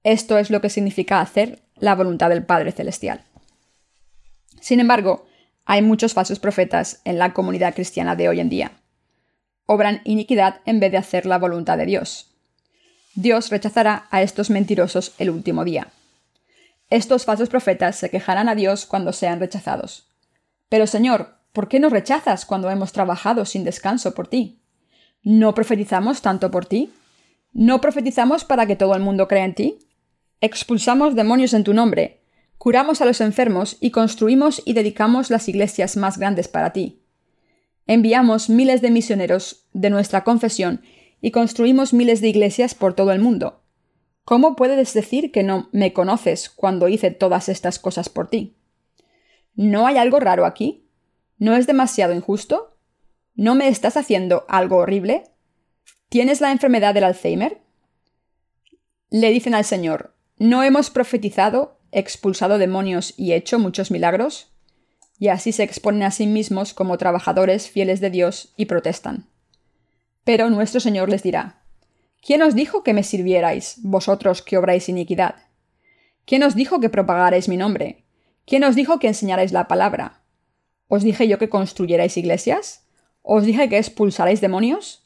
Esto 0.01 0.39
es 0.39 0.49
lo 0.49 0.61
que 0.61 0.71
significa 0.71 1.21
hacer 1.21 1.61
la 1.75 1.93
voluntad 1.93 2.29
del 2.29 2.43
Padre 2.43 2.71
Celestial. 2.71 3.23
Sin 4.61 4.79
embargo, 4.79 5.27
hay 5.65 5.83
muchos 5.83 6.15
falsos 6.15 6.39
profetas 6.39 7.01
en 7.05 7.19
la 7.19 7.33
comunidad 7.33 7.75
cristiana 7.75 8.15
de 8.15 8.29
hoy 8.29 8.39
en 8.39 8.49
día. 8.49 8.71
Obran 9.65 10.01
iniquidad 10.03 10.61
en 10.65 10.79
vez 10.79 10.91
de 10.91 10.97
hacer 10.97 11.25
la 11.25 11.37
voluntad 11.37 11.77
de 11.77 11.85
Dios. 11.85 12.31
Dios 13.15 13.49
rechazará 13.49 14.07
a 14.09 14.21
estos 14.21 14.49
mentirosos 14.49 15.13
el 15.19 15.29
último 15.29 15.63
día. 15.63 15.87
Estos 16.89 17.25
falsos 17.25 17.49
profetas 17.49 17.95
se 17.95 18.09
quejarán 18.09 18.49
a 18.49 18.55
Dios 18.55 18.85
cuando 18.85 19.13
sean 19.13 19.39
rechazados. 19.39 20.09
Pero 20.69 20.87
Señor, 20.87 21.37
¿por 21.53 21.67
qué 21.67 21.79
nos 21.79 21.91
rechazas 21.91 22.45
cuando 22.45 22.69
hemos 22.69 22.91
trabajado 22.91 23.45
sin 23.45 23.63
descanso 23.63 24.13
por 24.13 24.27
ti? 24.27 24.61
¿No 25.21 25.53
profetizamos 25.53 26.21
tanto 26.21 26.51
por 26.51 26.65
ti? 26.65 26.91
¿No 27.53 27.79
profetizamos 27.81 28.45
para 28.45 28.65
que 28.65 28.75
todo 28.75 28.95
el 28.95 29.01
mundo 29.01 29.27
crea 29.27 29.45
en 29.45 29.55
ti? 29.55 29.79
Expulsamos 30.41 31.15
demonios 31.15 31.53
en 31.53 31.63
tu 31.63 31.73
nombre, 31.73 32.21
curamos 32.57 33.01
a 33.01 33.05
los 33.05 33.21
enfermos 33.21 33.77
y 33.79 33.91
construimos 33.91 34.61
y 34.65 34.73
dedicamos 34.73 35.29
las 35.29 35.47
iglesias 35.47 35.95
más 35.95 36.17
grandes 36.17 36.47
para 36.47 36.73
ti. 36.73 37.02
Enviamos 37.87 38.49
miles 38.49 38.81
de 38.81 38.91
misioneros 38.91 39.67
de 39.73 39.89
nuestra 39.89 40.23
confesión 40.23 40.81
y 41.21 41.31
construimos 41.31 41.93
miles 41.93 42.21
de 42.21 42.29
iglesias 42.29 42.75
por 42.75 42.93
todo 42.93 43.11
el 43.11 43.19
mundo. 43.19 43.61
¿Cómo 44.25 44.55
puedes 44.55 44.93
decir 44.93 45.31
que 45.31 45.43
no 45.43 45.69
me 45.71 45.91
conoces 45.91 46.49
cuando 46.49 46.87
hice 46.87 47.11
todas 47.11 47.49
estas 47.49 47.79
cosas 47.79 48.09
por 48.09 48.29
ti? 48.29 48.55
¿No 49.55 49.85
hay 49.85 49.97
algo 49.97 50.19
raro 50.19 50.45
aquí? 50.45 50.87
¿No 51.37 51.55
es 51.55 51.67
demasiado 51.67 52.13
injusto? 52.13 52.77
¿No 53.35 53.55
me 53.55 53.67
estás 53.67 53.97
haciendo 53.97 54.45
algo 54.47 54.77
horrible? 54.77 55.23
¿Tienes 56.09 56.39
la 56.39 56.51
enfermedad 56.51 56.93
del 56.93 57.03
Alzheimer? 57.03 57.61
Le 59.09 59.29
dicen 59.29 59.55
al 59.55 59.65
Señor, 59.65 60.13
¿No 60.39 60.63
hemos 60.63 60.89
profetizado, 60.89 61.79
expulsado 61.91 62.57
demonios 62.57 63.13
y 63.17 63.33
hecho 63.33 63.59
muchos 63.59 63.91
milagros? 63.91 64.52
Y 65.19 65.27
así 65.27 65.51
se 65.51 65.63
exponen 65.63 66.03
a 66.03 66.11
sí 66.11 66.27
mismos 66.27 66.73
como 66.73 66.97
trabajadores 66.97 67.69
fieles 67.69 68.01
de 68.01 68.09
Dios 68.09 68.53
y 68.57 68.65
protestan. 68.65 69.27
Pero 70.23 70.49
nuestro 70.49 70.79
Señor 70.79 71.09
les 71.09 71.23
dirá, 71.23 71.63
¿Quién 72.25 72.41
os 72.41 72.55
dijo 72.55 72.83
que 72.83 72.93
me 72.93 73.03
sirvierais, 73.03 73.75
vosotros 73.83 74.41
que 74.41 74.57
obráis 74.57 74.87
iniquidad? 74.87 75.35
¿Quién 76.25 76.43
os 76.43 76.55
dijo 76.55 76.79
que 76.79 76.87
propagarais 76.87 77.49
mi 77.49 77.57
nombre? 77.57 78.05
¿Quién 78.45 78.63
os 78.63 78.75
dijo 78.75 78.97
que 78.97 79.09
enseñarais 79.09 79.51
la 79.51 79.67
palabra? 79.67 80.21
¿Os 80.87 81.03
dije 81.03 81.27
yo 81.27 81.37
que 81.37 81.49
construyerais 81.49 82.15
iglesias? 82.15 82.85
¿Os 83.23 83.43
dije 83.43 83.67
que 83.67 83.77
expulsarais 83.77 84.39
demonios? 84.39 85.03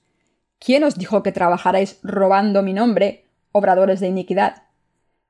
¿Quién 0.60 0.84
os 0.84 0.96
dijo 0.96 1.24
que 1.24 1.32
trabajarais 1.32 2.00
robando 2.04 2.62
mi 2.62 2.74
nombre, 2.74 3.26
obradores 3.52 4.00
de 4.00 4.08
iniquidad? 4.08 4.64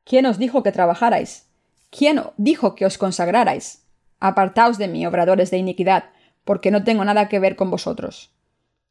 ¿Quién 0.04 0.26
os 0.26 0.38
dijo 0.38 0.64
que 0.64 0.74
trabajarais? 0.74 1.48
¿Quién 1.90 2.22
dijo 2.36 2.76
que 2.76 2.86
os 2.86 2.98
consagrarais? 2.98 3.87
Apartaos 4.20 4.78
de 4.78 4.88
mí, 4.88 5.06
obradores 5.06 5.52
de 5.52 5.58
iniquidad, 5.58 6.06
porque 6.44 6.72
no 6.72 6.84
tengo 6.84 7.06
nada 7.06 7.30
que 7.30 7.40
ver 7.40 7.56
con 7.56 7.70
vosotros. 7.70 8.32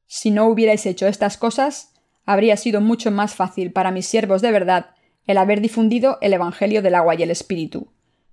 Si 0.07 0.31
no 0.31 0.47
hubierais 0.47 0.87
hecho 0.87 1.07
estas 1.07 1.37
cosas, 1.37 1.93
habría 2.25 2.57
sido 2.57 2.81
mucho 2.81 3.11
más 3.11 3.35
fácil 3.35 3.73
para 3.73 3.91
mis 3.91 4.07
siervos 4.07 4.43
de 4.43 4.53
verdad 4.53 4.91
el 5.27 5.39
haber 5.39 5.61
difundido 5.61 6.19
el 6.21 6.33
Evangelio 6.33 6.83
del 6.83 6.95
agua 6.95 7.15
y 7.17 7.23
el 7.23 7.31
Espíritu, 7.31 7.93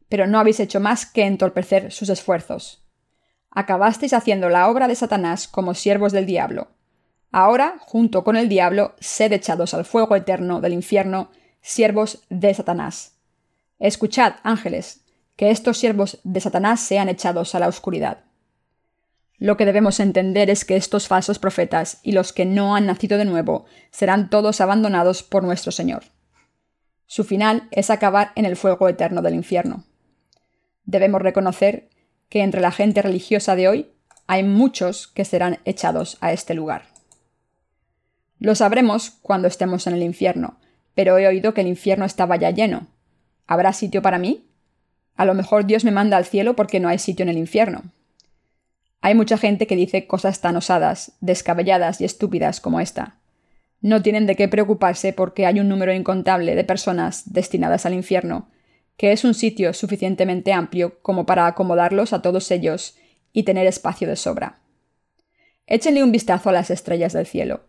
pero 0.10 0.28
no 0.28 0.40
habéis 0.40 0.60
hecho 0.60 0.80
más 0.80 1.06
que 1.06 1.26
entorpecer 1.26 1.92
sus 1.92 2.10
esfuerzos. 2.10 2.84
Acabasteis 3.50 4.14
haciendo 4.14 4.50
la 4.50 4.70
obra 4.70 4.88
de 4.88 4.96
Satanás 4.96 5.48
como 5.48 5.74
siervos 5.74 6.12
del 6.12 6.26
diablo. 6.26 6.68
Ahora, 7.32 7.78
junto 7.80 8.24
con 8.24 8.36
el 8.36 8.50
diablo, 8.50 8.94
sed 9.00 9.32
echados 9.32 9.74
al 9.74 9.86
fuego 9.86 10.16
eterno 10.16 10.62
del 10.62 10.74
infierno, 10.74 11.32
siervos 11.62 12.24
de 12.30 12.54
Satanás. 12.54 13.18
Escuchad, 13.80 14.36
ángeles, 14.44 15.03
que 15.36 15.50
estos 15.50 15.78
siervos 15.78 16.20
de 16.24 16.40
Satanás 16.40 16.80
sean 16.80 17.10
echados 17.10 17.56
a 17.56 17.60
la 17.60 17.68
oscuridad. 17.68 18.24
Lo 19.38 19.58
que 19.58 19.66
debemos 19.66 20.00
entender 20.00 20.50
es 20.50 20.64
que 20.64 20.76
estos 20.76 21.08
falsos 21.08 21.40
profetas 21.40 22.00
y 22.04 22.12
los 22.12 22.32
que 22.34 22.46
no 22.46 22.76
han 22.76 22.86
nacido 22.86 23.18
de 23.18 23.26
nuevo 23.26 23.66
serán 23.92 24.30
todos 24.30 24.62
abandonados 24.62 25.24
por 25.24 25.44
nuestro 25.44 25.72
Señor. 25.72 26.04
Su 27.08 27.24
final 27.24 27.68
es 27.72 27.90
acabar 27.90 28.32
en 28.36 28.46
el 28.46 28.56
fuego 28.56 28.88
eterno 28.88 29.22
del 29.22 29.36
infierno. 29.36 29.84
Debemos 30.86 31.22
reconocer 31.22 31.90
que 32.30 32.42
entre 32.42 32.62
la 32.62 32.72
gente 32.72 33.02
religiosa 33.02 33.56
de 33.56 33.68
hoy 33.68 33.92
hay 34.28 34.44
muchos 34.44 35.08
que 35.08 35.26
serán 35.26 35.60
echados 35.66 36.18
a 36.22 36.32
este 36.32 36.54
lugar. 36.54 36.86
Lo 38.40 38.56
sabremos 38.56 39.12
cuando 39.22 39.48
estemos 39.48 39.88
en 39.88 39.94
el 39.94 40.04
infierno, 40.04 40.58
pero 40.96 41.18
he 41.18 41.28
oído 41.28 41.54
que 41.54 41.62
el 41.62 41.68
infierno 41.68 42.06
estaba 42.06 42.36
ya 42.36 42.52
lleno. 42.52 42.88
¿Habrá 43.48 43.74
sitio 43.74 44.02
para 44.02 44.20
mí? 44.20 44.48
A 45.16 45.26
lo 45.26 45.34
mejor 45.34 45.66
Dios 45.66 45.84
me 45.84 45.92
manda 45.92 46.18
al 46.18 46.26
cielo 46.26 46.56
porque 46.56 46.80
no 46.80 46.90
hay 46.90 47.00
sitio 47.00 47.24
en 47.24 47.30
el 47.30 47.38
infierno. 47.38 47.84
Hay 49.02 49.16
mucha 49.16 49.38
gente 49.38 49.68
que 49.68 49.76
dice 49.76 50.08
cosas 50.08 50.40
tan 50.42 50.56
osadas, 50.56 51.12
descabelladas 51.20 52.00
y 52.02 52.06
estúpidas 52.06 52.62
como 52.62 52.80
esta. 52.80 53.18
No 53.82 54.02
tienen 54.02 54.26
de 54.26 54.36
qué 54.36 54.48
preocuparse 54.48 55.12
porque 55.12 55.46
hay 55.46 55.60
un 55.60 55.68
número 55.68 55.94
incontable 55.94 56.56
de 56.56 56.64
personas 56.64 57.34
destinadas 57.34 57.86
al 57.86 57.94
infierno, 57.94 58.48
que 58.96 59.12
es 59.12 59.26
un 59.26 59.34
sitio 59.34 59.74
suficientemente 59.74 60.54
amplio 60.54 61.02
como 61.02 61.26
para 61.26 61.48
acomodarlos 61.48 62.14
a 62.14 62.22
todos 62.22 62.50
ellos 62.50 62.96
y 63.34 63.44
tener 63.44 63.68
espacio 63.68 64.08
de 64.08 64.16
sobra. 64.16 64.60
Échenle 65.68 66.04
un 66.04 66.12
vistazo 66.12 66.50
a 66.50 66.54
las 66.54 66.70
estrellas 66.70 67.14
del 67.14 67.26
cielo. 67.26 67.66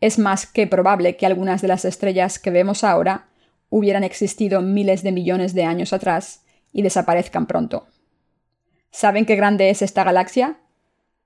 Es 0.00 0.18
más 0.18 0.46
que 0.46 0.66
probable 0.66 1.16
que 1.16 1.26
algunas 1.26 1.62
de 1.62 1.68
las 1.68 1.84
estrellas 1.84 2.40
que 2.40 2.50
vemos 2.50 2.82
ahora 2.82 3.28
hubieran 3.68 4.02
existido 4.02 4.62
miles 4.62 5.04
de 5.04 5.12
millones 5.12 5.54
de 5.54 5.64
años 5.64 5.92
atrás 5.92 6.42
y 6.72 6.82
desaparezcan 6.82 7.46
pronto. 7.46 7.86
¿Saben 8.90 9.26
qué 9.26 9.36
grande 9.36 9.70
es 9.70 9.82
esta 9.82 10.04
galaxia? 10.04 10.60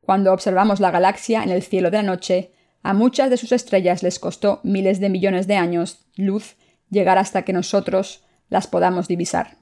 Cuando 0.00 0.32
observamos 0.32 0.80
la 0.80 0.90
galaxia 0.90 1.42
en 1.42 1.50
el 1.50 1.62
cielo 1.62 1.90
de 1.90 1.98
la 1.98 2.02
noche, 2.02 2.52
a 2.82 2.94
muchas 2.94 3.30
de 3.30 3.36
sus 3.36 3.52
estrellas 3.52 4.02
les 4.02 4.18
costó 4.18 4.60
miles 4.62 5.00
de 5.00 5.08
millones 5.08 5.46
de 5.46 5.56
años 5.56 6.06
luz 6.14 6.56
llegar 6.90 7.18
hasta 7.18 7.42
que 7.42 7.52
nosotros 7.52 8.24
las 8.48 8.68
podamos 8.68 9.08
divisar. 9.08 9.58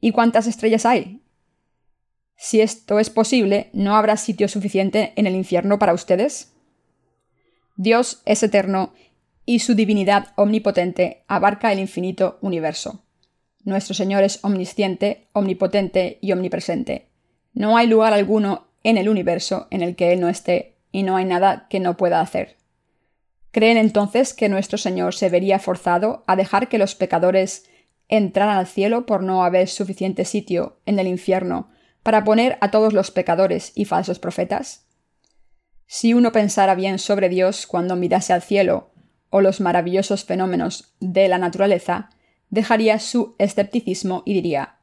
¿Y 0.00 0.12
cuántas 0.12 0.46
estrellas 0.46 0.86
hay? 0.86 1.22
Si 2.36 2.60
esto 2.60 2.98
es 2.98 3.10
posible, 3.10 3.70
¿no 3.72 3.94
habrá 3.94 4.16
sitio 4.16 4.48
suficiente 4.48 5.12
en 5.16 5.26
el 5.26 5.34
infierno 5.34 5.78
para 5.78 5.92
ustedes? 5.92 6.54
Dios 7.76 8.22
es 8.24 8.42
eterno 8.42 8.94
y 9.44 9.58
su 9.58 9.74
divinidad 9.74 10.32
omnipotente 10.36 11.24
abarca 11.28 11.72
el 11.72 11.78
infinito 11.78 12.38
universo. 12.40 13.04
Nuestro 13.64 13.94
Señor 13.94 14.24
es 14.24 14.40
omnisciente, 14.42 15.28
omnipotente 15.32 16.18
y 16.20 16.32
omnipresente. 16.32 17.08
No 17.52 17.76
hay 17.76 17.86
lugar 17.86 18.12
alguno 18.12 18.68
en 18.82 18.98
el 18.98 19.08
universo 19.08 19.68
en 19.70 19.82
el 19.82 19.94
que 19.94 20.12
Él 20.12 20.20
no 20.20 20.28
esté, 20.28 20.72
y 20.92 21.02
no 21.02 21.16
hay 21.16 21.24
nada 21.24 21.66
que 21.68 21.80
no 21.80 21.96
pueda 21.96 22.20
hacer. 22.20 22.58
¿Creen 23.50 23.76
entonces 23.76 24.34
que 24.34 24.48
nuestro 24.48 24.78
Señor 24.78 25.14
se 25.14 25.28
vería 25.28 25.58
forzado 25.58 26.24
a 26.26 26.36
dejar 26.36 26.68
que 26.68 26.78
los 26.78 26.94
pecadores 26.94 27.68
entraran 28.08 28.58
al 28.58 28.66
cielo 28.66 29.06
por 29.06 29.22
no 29.22 29.44
haber 29.44 29.68
suficiente 29.68 30.24
sitio 30.24 30.80
en 30.86 30.98
el 30.98 31.06
infierno 31.06 31.70
para 32.02 32.24
poner 32.24 32.58
a 32.60 32.70
todos 32.70 32.92
los 32.92 33.10
pecadores 33.10 33.72
y 33.74 33.84
falsos 33.84 34.18
profetas? 34.18 34.86
Si 35.86 36.14
uno 36.14 36.32
pensara 36.32 36.74
bien 36.74 36.98
sobre 36.98 37.28
Dios 37.28 37.66
cuando 37.66 37.96
mirase 37.96 38.32
al 38.32 38.42
cielo 38.42 38.90
o 39.30 39.40
los 39.40 39.60
maravillosos 39.60 40.24
fenómenos 40.24 40.94
de 41.00 41.28
la 41.28 41.38
naturaleza, 41.38 42.10
dejaría 42.52 42.98
su 43.00 43.34
escepticismo 43.38 44.22
y 44.26 44.34
diría 44.34 44.76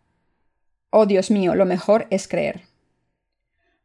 Oh 0.90 1.06
Dios 1.06 1.30
mío, 1.30 1.54
lo 1.54 1.66
mejor 1.66 2.08
es 2.10 2.28
creer. 2.28 2.64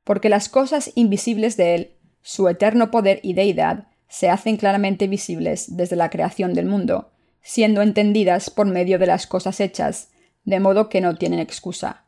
Porque 0.05 0.31
las 0.31 0.49
cosas 0.49 0.90
invisibles 0.94 1.59
de 1.59 1.75
Él, 1.75 1.90
su 2.23 2.49
eterno 2.49 2.90
poder 2.90 3.20
y 3.23 3.35
deidad, 3.35 3.88
se 4.09 4.31
hacen 4.31 4.57
claramente 4.57 5.07
visibles 5.07 5.77
desde 5.77 5.97
la 5.97 6.09
creación 6.09 6.55
del 6.55 6.64
mundo, 6.64 7.12
siendo 7.42 7.83
entendidas 7.83 8.49
por 8.49 8.66
medio 8.66 8.99
de 8.99 9.07
las 9.07 9.27
cosas 9.27 9.61
hechas, 9.61 10.09
de 10.44 10.61
modo 10.61 10.88
que 10.88 11.03
no 11.03 11.16
tienen 11.16 11.40
excusa. 11.40 12.05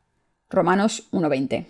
Romanos 0.48 1.08
1.20. 1.12 1.66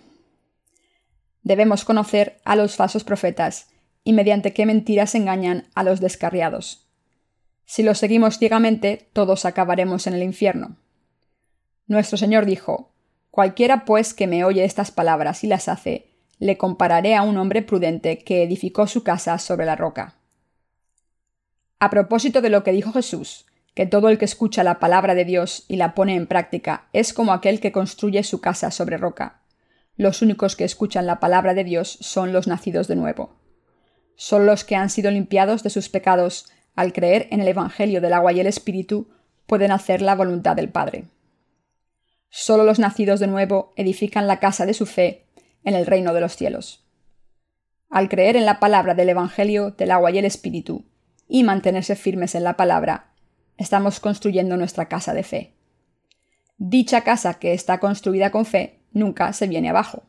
Debemos 1.43 1.85
conocer 1.85 2.41
a 2.45 2.55
los 2.55 2.77
falsos 2.77 3.03
profetas 3.03 3.71
y 4.05 4.13
mediante 4.13 4.53
qué 4.53 4.67
mentiras 4.67 5.17
engañan 5.17 5.67
a 5.75 5.83
los 5.83 5.99
descarriados. 5.99 6.86
Si 7.67 7.83
los 7.83 7.99
seguimos 7.99 8.39
ciegamente, 8.39 9.09
todos 9.13 9.45
acabaremos 9.45 10.07
en 10.07 10.15
el 10.15 10.23
infierno. 10.23 10.77
Nuestro 11.87 12.17
Señor 12.17 12.47
dijo, 12.47 12.93
Cualquiera 13.31 13.85
pues 13.85 14.15
que 14.15 14.27
me 14.27 14.45
oye 14.45 14.65
estas 14.65 14.91
palabras 14.91 15.45
y 15.45 15.49
las 15.49 15.69
hace, 15.69 16.09
le 16.39 16.57
compararé 16.57 17.15
a 17.15 17.23
un 17.23 17.37
hombre 17.37 17.63
prudente 17.63 18.19
que 18.19 18.43
edificó 18.43 18.87
su 18.87 19.03
casa 19.03 19.39
sobre 19.39 19.67
la 19.67 19.77
roca. 19.77 20.15
A 21.79 21.91
propósito 21.91 22.41
de 22.41 22.51
lo 22.51 22.63
que 22.63 22.73
dijo 22.73 22.93
Jesús, 22.93 23.47
que 23.75 23.85
todo 23.85 24.09
el 24.09 24.17
que 24.17 24.25
escucha 24.25 24.65
la 24.65 24.79
palabra 24.79 25.15
de 25.15 25.27
Dios 25.27 25.65
y 25.69 25.77
la 25.77 25.95
pone 25.95 26.15
en 26.15 26.27
práctica 26.27 26.89
es 26.95 27.13
como 27.13 27.33
aquel 27.33 27.61
que 27.61 27.73
construye 27.73 28.23
su 28.23 28.41
casa 28.41 28.71
sobre 28.71 28.97
roca. 28.97 29.43
Los 29.97 30.23
únicos 30.23 30.57
que 30.57 30.65
escuchan 30.65 31.05
la 31.05 31.21
palabra 31.21 31.53
de 31.53 31.65
Dios 31.65 31.99
son 32.01 32.33
los 32.33 32.47
nacidos 32.47 32.89
de 32.89 32.97
nuevo. 32.97 33.37
Solo 34.15 34.47
los 34.47 34.65
que 34.65 34.77
han 34.77 34.89
sido 34.89 35.11
limpiados 35.11 35.63
de 35.63 35.69
sus 35.69 35.91
pecados 35.91 36.47
al 36.77 36.93
creer 36.93 37.27
en 37.31 37.41
el 37.41 37.49
Evangelio 37.49 38.01
del 38.01 38.13
agua 38.13 38.33
y 38.33 38.41
el 38.41 38.47
Espíritu 38.47 39.09
pueden 39.47 39.73
hacer 39.73 40.03
la 40.03 40.15
voluntad 40.15 40.55
del 40.55 40.69
Padre. 40.69 41.07
Solo 42.29 42.65
los 42.65 42.79
nacidos 42.79 43.19
de 43.19 43.27
nuevo 43.27 43.73
edifican 43.77 44.27
la 44.27 44.39
casa 44.39 44.67
de 44.67 44.75
su 44.75 44.87
fe 44.87 45.27
en 45.65 45.75
el 45.75 45.87
reino 45.87 46.13
de 46.13 46.21
los 46.21 46.37
cielos. 46.37 46.85
Al 47.89 48.09
creer 48.09 48.37
en 48.37 48.45
la 48.45 48.61
palabra 48.61 48.95
del 48.95 49.09
Evangelio 49.09 49.71
del 49.71 49.91
agua 49.91 50.11
y 50.11 50.19
el 50.19 50.27
Espíritu 50.27 50.85
y 51.29 51.45
mantenerse 51.45 51.97
firmes 51.97 52.35
en 52.35 52.45
la 52.45 52.57
palabra, 52.57 53.13
estamos 53.57 53.99
construyendo 53.99 54.57
nuestra 54.57 54.87
casa 54.87 55.15
de 55.15 55.23
fe. 55.23 55.55
Dicha 56.59 57.03
casa 57.03 57.35
que 57.35 57.55
está 57.55 57.81
construida 57.81 58.31
con 58.31 58.45
fe 58.45 58.81
nunca 58.93 59.33
se 59.33 59.47
viene 59.47 59.71
abajo. 59.71 60.03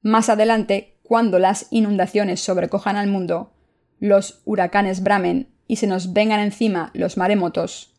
Más 0.00 0.28
adelante, 0.28 0.96
cuando 1.02 1.38
las 1.38 1.66
inundaciones 1.70 2.40
sobrecojan 2.40 2.96
al 2.96 3.08
mundo, 3.08 3.52
los 3.98 4.40
huracanes 4.44 5.02
bramen 5.02 5.48
y 5.68 5.76
se 5.76 5.86
nos 5.86 6.12
vengan 6.12 6.40
encima 6.40 6.90
los 6.94 7.16
maremotos, 7.16 7.94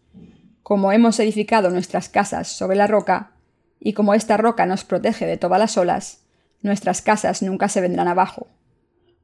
como 0.64 0.92
hemos 0.92 1.18
edificado 1.22 1.70
nuestras 1.70 2.10
casas 2.10 2.50
sobre 2.50 2.76
la 2.76 2.88
roca, 2.88 3.32
y 3.80 3.94
como 3.94 4.14
esta 4.14 4.36
roca 4.36 4.66
nos 4.66 4.84
protege 4.84 5.26
de 5.26 5.38
todas 5.38 5.58
las 5.60 5.78
olas, 5.78 6.26
nuestras 6.62 7.02
casas 7.02 7.42
nunca 7.42 7.70
se 7.70 7.80
vendrán 7.80 8.10
abajo. 8.10 8.48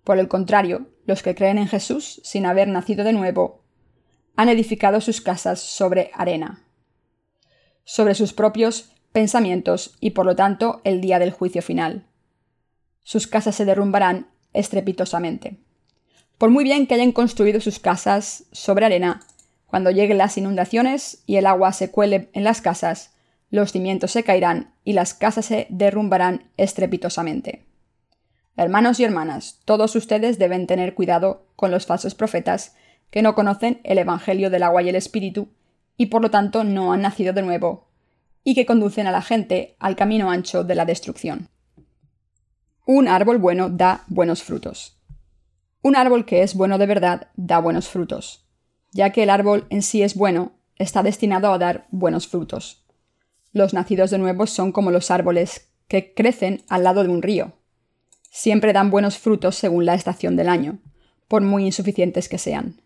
Por 0.06 0.18
el 0.18 0.30
contrario, 0.30 0.88
los 1.06 1.22
que 1.22 1.36
creen 1.36 1.58
en 1.58 1.68
Jesús 1.68 2.22
sin 2.24 2.46
haber 2.46 2.70
nacido 2.70 3.04
de 3.04 3.12
nuevo, 3.12 3.64
han 4.38 4.48
edificado 4.48 5.02
sus 5.02 5.20
casas 5.20 5.60
sobre 5.60 6.12
arena, 6.14 6.64
sobre 7.84 8.16
sus 8.16 8.32
propios 8.32 8.94
pensamientos 9.12 9.98
y 10.00 10.12
por 10.12 10.26
lo 10.26 10.38
tanto 10.38 10.80
el 10.86 11.02
día 11.02 11.20
del 11.20 11.32
juicio 11.32 11.62
final 11.62 12.06
sus 13.06 13.28
casas 13.28 13.56
se 13.56 13.66
derrumbarán 13.66 14.32
estrepitosamente. 14.52 15.60
Por 16.38 16.50
muy 16.50 16.64
bien 16.64 16.86
que 16.86 16.96
hayan 16.96 17.14
construido 17.14 17.62
sus 17.62 17.80
casas 17.80 18.44
sobre 18.52 18.86
arena, 18.86 19.22
cuando 19.68 19.92
lleguen 19.92 20.18
las 20.18 20.38
inundaciones 20.38 21.24
y 21.26 21.38
el 21.38 21.46
agua 21.46 21.72
se 21.74 21.92
cuele 21.92 22.30
en 22.34 22.44
las 22.44 22.62
casas, 22.62 23.14
los 23.52 23.72
cimientos 23.72 24.12
se 24.12 24.24
caerán 24.24 24.74
y 24.84 24.94
las 24.94 25.14
casas 25.14 25.46
se 25.46 25.68
derrumbarán 25.70 26.50
estrepitosamente. 26.58 27.66
Hermanos 28.58 29.00
y 29.00 29.04
hermanas, 29.04 29.60
todos 29.66 29.96
ustedes 29.96 30.38
deben 30.38 30.68
tener 30.68 30.94
cuidado 30.94 31.46
con 31.56 31.72
los 31.72 31.86
falsos 31.86 32.16
profetas 32.16 32.76
que 33.10 33.22
no 33.22 33.36
conocen 33.36 33.80
el 33.84 33.98
Evangelio 33.98 34.50
del 34.50 34.64
agua 34.64 34.82
y 34.82 34.90
el 34.90 34.96
Espíritu, 34.96 35.50
y 35.98 36.08
por 36.08 36.22
lo 36.22 36.32
tanto 36.32 36.64
no 36.64 36.92
han 36.92 37.02
nacido 37.02 37.34
de 37.34 37.42
nuevo, 37.42 37.88
y 38.44 38.56
que 38.56 38.66
conducen 38.66 39.08
a 39.08 39.12
la 39.12 39.22
gente 39.22 39.76
al 39.80 39.96
camino 39.96 40.30
ancho 40.30 40.64
de 40.64 40.76
la 40.76 40.86
destrucción. 40.86 41.50
Un 42.86 43.08
árbol 43.08 43.38
bueno 43.38 43.70
da 43.70 44.04
buenos 44.08 44.44
frutos. 44.44 44.95
Un 45.86 45.96
árbol 45.96 46.26
que 46.26 46.42
es 46.42 46.56
bueno 46.56 46.80
de 46.80 46.88
verdad 46.88 47.28
da 47.36 47.60
buenos 47.60 47.90
frutos. 47.90 48.44
Ya 48.92 49.12
que 49.12 49.22
el 49.22 49.30
árbol 49.30 49.68
en 49.70 49.84
sí 49.84 50.02
es 50.02 50.16
bueno, 50.16 50.54
está 50.78 51.04
destinado 51.04 51.54
a 51.54 51.60
dar 51.60 51.86
buenos 51.92 52.28
frutos. 52.28 52.84
Los 53.52 53.76
nacidos 53.76 54.10
de 54.10 54.18
nuevo 54.18 54.48
son 54.48 54.72
como 54.72 54.90
los 54.90 55.12
árboles 55.12 55.70
que 55.88 56.16
crecen 56.16 56.64
al 56.70 56.86
lado 56.86 57.04
de 57.04 57.10
un 57.10 57.22
río. 57.22 57.54
Siempre 58.32 58.74
dan 58.74 58.90
buenos 58.90 59.20
frutos 59.20 59.58
según 59.58 59.86
la 59.86 59.94
estación 59.94 60.36
del 60.36 60.50
año, 60.50 60.80
por 61.28 61.44
muy 61.44 61.68
insuficientes 61.68 62.30
que 62.30 62.40
sean. 62.40 62.82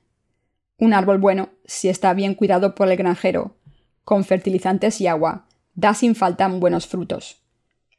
Un 0.78 0.94
árbol 0.94 1.20
bueno, 1.20 1.52
si 1.64 1.88
está 1.88 2.14
bien 2.14 2.36
cuidado 2.36 2.76
por 2.76 2.90
el 2.92 2.98
granjero, 2.98 3.56
con 4.04 4.26
fertilizantes 4.26 5.00
y 5.00 5.08
agua, 5.08 5.46
da 5.74 5.94
sin 5.94 6.16
falta 6.16 6.50
buenos 6.50 6.86
frutos. 6.86 7.38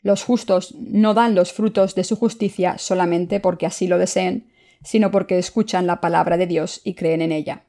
Los 0.03 0.25
justos 0.25 0.75
no 0.75 1.15
dan 1.15 1.35
los 1.35 1.55
frutos 1.55 1.95
de 1.95 2.05
su 2.05 2.17
justicia 2.17 2.77
solamente 2.77 3.41
porque 3.41 3.65
así 3.65 3.87
lo 3.87 3.97
deseen, 3.97 4.50
sino 4.83 5.11
porque 5.11 5.39
escuchan 5.39 5.87
la 5.87 6.01
palabra 6.01 6.37
de 6.37 6.47
Dios 6.47 6.81
y 6.85 6.95
creen 6.95 7.23
en 7.23 7.33
ella. 7.33 7.65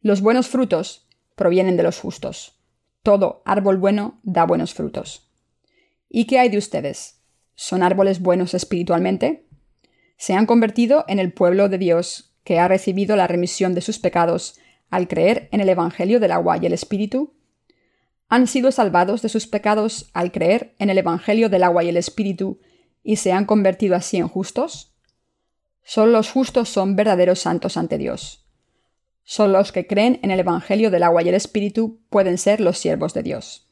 Los 0.00 0.20
buenos 0.20 0.48
frutos 0.48 1.06
provienen 1.36 1.76
de 1.76 1.82
los 1.82 1.98
justos. 1.98 2.58
Todo 3.02 3.42
árbol 3.44 3.78
bueno 3.78 4.20
da 4.22 4.44
buenos 4.44 4.74
frutos. 4.74 5.30
¿Y 6.08 6.26
qué 6.26 6.38
hay 6.38 6.48
de 6.48 6.58
ustedes? 6.58 7.20
¿Son 7.54 7.82
árboles 7.82 8.20
buenos 8.20 8.54
espiritualmente? 8.54 9.46
¿Se 10.16 10.34
han 10.34 10.46
convertido 10.46 11.04
en 11.08 11.18
el 11.18 11.32
pueblo 11.32 11.68
de 11.68 11.78
Dios 11.78 12.34
que 12.44 12.58
ha 12.58 12.68
recibido 12.68 13.16
la 13.16 13.26
remisión 13.26 13.74
de 13.74 13.80
sus 13.80 13.98
pecados 13.98 14.58
al 14.90 15.08
creer 15.08 15.48
en 15.52 15.60
el 15.60 15.68
Evangelio 15.68 16.20
del 16.20 16.32
agua 16.32 16.58
y 16.58 16.66
el 16.66 16.72
Espíritu? 16.72 17.34
¿Han 18.28 18.46
sido 18.46 18.70
salvados 18.72 19.22
de 19.22 19.28
sus 19.28 19.46
pecados 19.46 20.10
al 20.12 20.32
creer 20.32 20.74
en 20.78 20.90
el 20.90 20.98
Evangelio 20.98 21.48
del 21.48 21.62
agua 21.62 21.84
y 21.84 21.88
el 21.88 21.96
Espíritu 21.96 22.60
y 23.02 23.16
se 23.16 23.32
han 23.32 23.44
convertido 23.44 23.96
así 23.96 24.18
en 24.18 24.28
justos? 24.28 24.89
Solo 25.90 26.12
los 26.12 26.30
justos 26.30 26.68
son 26.68 26.94
verdaderos 26.94 27.40
santos 27.40 27.76
ante 27.76 27.98
Dios. 27.98 28.44
Solo 29.24 29.58
los 29.58 29.72
que 29.72 29.88
creen 29.88 30.20
en 30.22 30.30
el 30.30 30.38
Evangelio 30.38 30.88
del 30.88 31.02
agua 31.02 31.24
y 31.24 31.28
el 31.28 31.34
Espíritu 31.34 31.98
pueden 32.10 32.38
ser 32.38 32.60
los 32.60 32.78
siervos 32.78 33.12
de 33.12 33.24
Dios. 33.24 33.66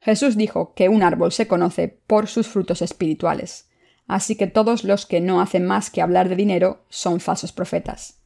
Jesús 0.00 0.36
dijo 0.36 0.74
que 0.74 0.90
un 0.90 1.02
árbol 1.02 1.32
se 1.32 1.48
conoce 1.48 1.88
por 1.88 2.26
sus 2.26 2.46
frutos 2.46 2.82
espirituales, 2.82 3.70
así 4.06 4.36
que 4.36 4.48
todos 4.48 4.84
los 4.84 5.06
que 5.06 5.22
no 5.22 5.40
hacen 5.40 5.64
más 5.64 5.88
que 5.88 6.02
hablar 6.02 6.28
de 6.28 6.36
dinero 6.36 6.84
son 6.90 7.20
falsos 7.20 7.52
profetas. 7.52 8.18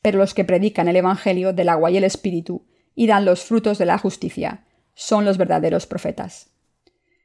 Pero 0.00 0.16
los 0.16 0.32
que 0.32 0.44
predican 0.44 0.88
el 0.88 0.96
Evangelio 0.96 1.52
del 1.52 1.68
agua 1.68 1.90
y 1.90 1.98
el 1.98 2.04
Espíritu 2.04 2.64
y 2.94 3.08
dan 3.08 3.26
los 3.26 3.44
frutos 3.44 3.76
de 3.76 3.84
la 3.84 3.98
justicia, 3.98 4.64
son 4.94 5.26
los 5.26 5.36
verdaderos 5.36 5.84
profetas. 5.84 6.48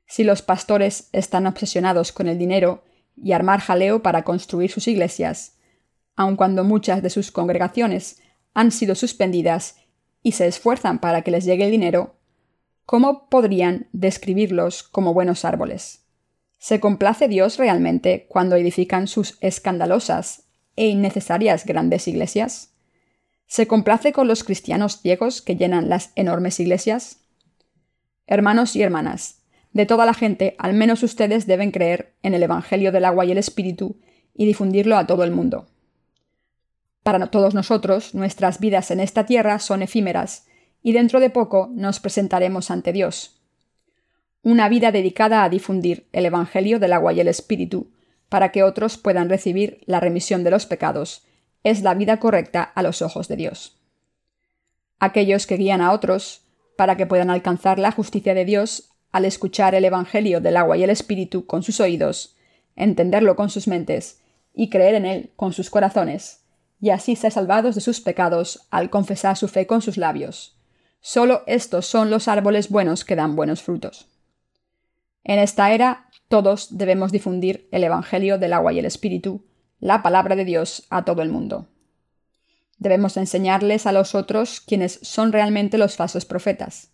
Si 0.05 0.25
los 0.25 0.41
pastores 0.41 1.07
están 1.13 1.47
obsesionados 1.47 2.11
con 2.11 2.27
el 2.27 2.37
dinero 2.37 2.83
y 3.21 3.31
armar 3.31 3.59
jaleo 3.59 4.01
para 4.01 4.23
construir 4.23 4.71
sus 4.71 4.87
iglesias, 4.87 5.57
aun 6.15 6.35
cuando 6.35 6.63
muchas 6.63 7.01
de 7.01 7.09
sus 7.09 7.31
congregaciones 7.31 8.21
han 8.53 8.71
sido 8.71 8.95
suspendidas 8.95 9.75
y 10.23 10.33
se 10.33 10.47
esfuerzan 10.47 10.99
para 10.99 11.21
que 11.21 11.31
les 11.31 11.45
llegue 11.45 11.65
el 11.65 11.71
dinero, 11.71 12.15
¿cómo 12.85 13.29
podrían 13.29 13.87
describirlos 13.91 14.83
como 14.83 15.13
buenos 15.13 15.45
árboles? 15.45 16.05
¿Se 16.57 16.79
complace 16.79 17.27
Dios 17.27 17.57
realmente 17.57 18.25
cuando 18.29 18.55
edifican 18.55 19.07
sus 19.07 19.37
escandalosas 19.41 20.47
e 20.75 20.87
innecesarias 20.87 21.65
grandes 21.65 22.07
iglesias? 22.07 22.73
¿Se 23.45 23.67
complace 23.67 24.11
con 24.11 24.27
los 24.27 24.43
cristianos 24.43 24.99
ciegos 25.01 25.41
que 25.41 25.55
llenan 25.55 25.87
las 25.87 26.11
enormes 26.15 26.59
iglesias? 26.59 27.19
Hermanos 28.25 28.75
y 28.75 28.81
hermanas, 28.81 29.43
de 29.73 29.85
toda 29.85 30.05
la 30.05 30.13
gente, 30.13 30.55
al 30.57 30.73
menos 30.73 31.03
ustedes 31.03 31.47
deben 31.47 31.71
creer 31.71 32.13
en 32.23 32.33
el 32.33 32.43
Evangelio 32.43 32.91
del 32.91 33.05
agua 33.05 33.25
y 33.25 33.31
el 33.31 33.37
Espíritu 33.37 33.97
y 34.33 34.45
difundirlo 34.45 34.97
a 34.97 35.07
todo 35.07 35.23
el 35.23 35.31
mundo. 35.31 35.67
Para 37.03 37.27
todos 37.27 37.53
nosotros, 37.53 38.13
nuestras 38.15 38.59
vidas 38.59 38.91
en 38.91 38.99
esta 38.99 39.25
tierra 39.25 39.59
son 39.59 39.81
efímeras, 39.81 40.45
y 40.83 40.93
dentro 40.93 41.19
de 41.19 41.29
poco 41.29 41.69
nos 41.73 41.99
presentaremos 41.99 42.69
ante 42.71 42.93
Dios. 42.93 43.41
Una 44.43 44.69
vida 44.69 44.91
dedicada 44.91 45.43
a 45.43 45.49
difundir 45.49 46.07
el 46.11 46.25
Evangelio 46.25 46.79
del 46.79 46.93
agua 46.93 47.13
y 47.13 47.19
el 47.19 47.27
Espíritu, 47.27 47.91
para 48.29 48.51
que 48.51 48.63
otros 48.63 48.97
puedan 48.97 49.29
recibir 49.29 49.81
la 49.85 49.99
remisión 49.99 50.43
de 50.43 50.51
los 50.51 50.65
pecados 50.65 51.23
es 51.63 51.81
la 51.81 51.93
vida 51.93 52.19
correcta 52.19 52.63
a 52.63 52.83
los 52.83 53.01
ojos 53.01 53.27
de 53.27 53.35
Dios. 53.35 53.77
Aquellos 54.99 55.47
que 55.47 55.57
guían 55.57 55.81
a 55.81 55.91
otros 55.91 56.43
para 56.77 56.97
que 56.97 57.05
puedan 57.05 57.29
alcanzar 57.29 57.79
la 57.79 57.91
justicia 57.91 58.33
de 58.33 58.45
Dios 58.45 58.89
al 59.17 59.25
escuchar 59.25 59.73
el 59.73 59.83
Evangelio 59.83 60.41
del 60.41 60.57
agua 60.57 60.77
y 60.77 60.83
el 60.83 60.91
Espíritu 60.91 61.47
con 61.47 61.63
sus 61.63 61.79
oídos, 61.79 62.35
entenderlo 62.75 63.35
con 63.35 63.49
sus 63.49 63.67
mentes 63.67 64.21
y 64.53 64.69
creer 64.69 64.93
en 64.93 65.07
él 65.07 65.33
con 65.35 65.53
sus 65.53 65.71
corazones, 65.71 66.43
y 66.79 66.91
así 66.91 67.15
ser 67.15 67.31
salvados 67.31 67.73
de 67.73 67.81
sus 67.81 67.99
pecados 67.99 68.67
al 68.69 68.91
confesar 68.91 69.35
su 69.35 69.47
fe 69.47 69.65
con 69.65 69.81
sus 69.81 69.97
labios. 69.97 70.55
Solo 71.01 71.41
estos 71.47 71.87
son 71.87 72.11
los 72.11 72.27
árboles 72.27 72.69
buenos 72.69 73.03
que 73.05 73.15
dan 73.15 73.35
buenos 73.35 73.63
frutos. 73.63 74.07
En 75.23 75.39
esta 75.39 75.71
era, 75.71 76.09
todos 76.27 76.77
debemos 76.77 77.11
difundir 77.11 77.67
el 77.71 77.83
Evangelio 77.83 78.37
del 78.37 78.53
agua 78.53 78.71
y 78.71 78.79
el 78.79 78.85
Espíritu, 78.85 79.47
la 79.79 80.03
palabra 80.03 80.35
de 80.35 80.45
Dios 80.45 80.85
a 80.91 81.05
todo 81.05 81.23
el 81.23 81.29
mundo. 81.29 81.69
Debemos 82.77 83.17
enseñarles 83.17 83.87
a 83.87 83.91
los 83.91 84.13
otros 84.13 84.61
quienes 84.61 84.99
son 85.01 85.31
realmente 85.31 85.79
los 85.79 85.95
falsos 85.95 86.25
profetas. 86.25 86.91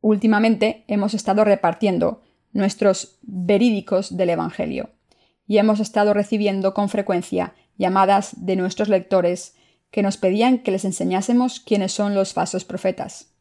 Últimamente 0.00 0.84
hemos 0.88 1.14
estado 1.14 1.44
repartiendo 1.44 2.22
nuestros 2.52 3.18
verídicos 3.22 4.16
del 4.16 4.30
Evangelio 4.30 4.90
y 5.46 5.58
hemos 5.58 5.80
estado 5.80 6.14
recibiendo 6.14 6.74
con 6.74 6.88
frecuencia 6.88 7.54
llamadas 7.76 8.32
de 8.44 8.56
nuestros 8.56 8.88
lectores 8.88 9.54
que 9.90 10.02
nos 10.02 10.16
pedían 10.16 10.58
que 10.58 10.70
les 10.70 10.84
enseñásemos 10.84 11.60
quiénes 11.60 11.92
son 11.92 12.14
los 12.14 12.32
falsos 12.32 12.64
profetas. 12.64 13.34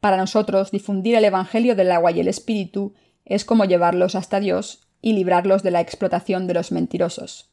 Para 0.00 0.16
nosotros, 0.16 0.70
difundir 0.70 1.14
el 1.16 1.24
Evangelio 1.24 1.76
del 1.76 1.92
agua 1.92 2.12
y 2.12 2.20
el 2.20 2.28
Espíritu 2.28 2.94
es 3.24 3.44
como 3.44 3.64
llevarlos 3.64 4.14
hasta 4.14 4.40
Dios 4.40 4.88
y 5.02 5.12
librarlos 5.12 5.62
de 5.62 5.70
la 5.70 5.80
explotación 5.80 6.46
de 6.46 6.54
los 6.54 6.72
mentirosos. 6.72 7.50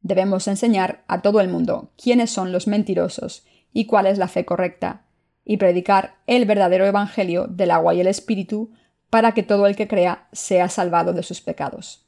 Debemos 0.00 0.48
enseñar 0.48 1.04
a 1.08 1.22
todo 1.22 1.40
el 1.40 1.48
mundo 1.48 1.92
quiénes 2.02 2.30
son 2.30 2.52
los 2.52 2.66
mentirosos 2.66 3.44
y 3.72 3.86
cuál 3.86 4.06
es 4.06 4.16
la 4.16 4.28
fe 4.28 4.44
correcta, 4.44 5.07
y 5.48 5.56
predicar 5.56 6.16
el 6.26 6.44
verdadero 6.44 6.84
Evangelio 6.84 7.46
del 7.46 7.70
agua 7.70 7.94
y 7.94 8.02
el 8.02 8.06
Espíritu 8.06 8.70
para 9.08 9.32
que 9.32 9.42
todo 9.42 9.66
el 9.66 9.76
que 9.76 9.88
crea 9.88 10.28
sea 10.30 10.68
salvado 10.68 11.14
de 11.14 11.22
sus 11.22 11.40
pecados. 11.40 12.06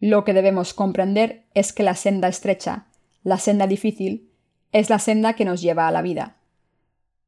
Lo 0.00 0.24
que 0.24 0.32
debemos 0.32 0.72
comprender 0.72 1.44
es 1.52 1.74
que 1.74 1.82
la 1.82 1.94
senda 1.94 2.28
estrecha, 2.28 2.86
la 3.22 3.36
senda 3.36 3.66
difícil, 3.66 4.30
es 4.72 4.88
la 4.88 4.98
senda 4.98 5.34
que 5.34 5.44
nos 5.44 5.60
lleva 5.60 5.86
a 5.86 5.92
la 5.92 6.00
vida. 6.00 6.38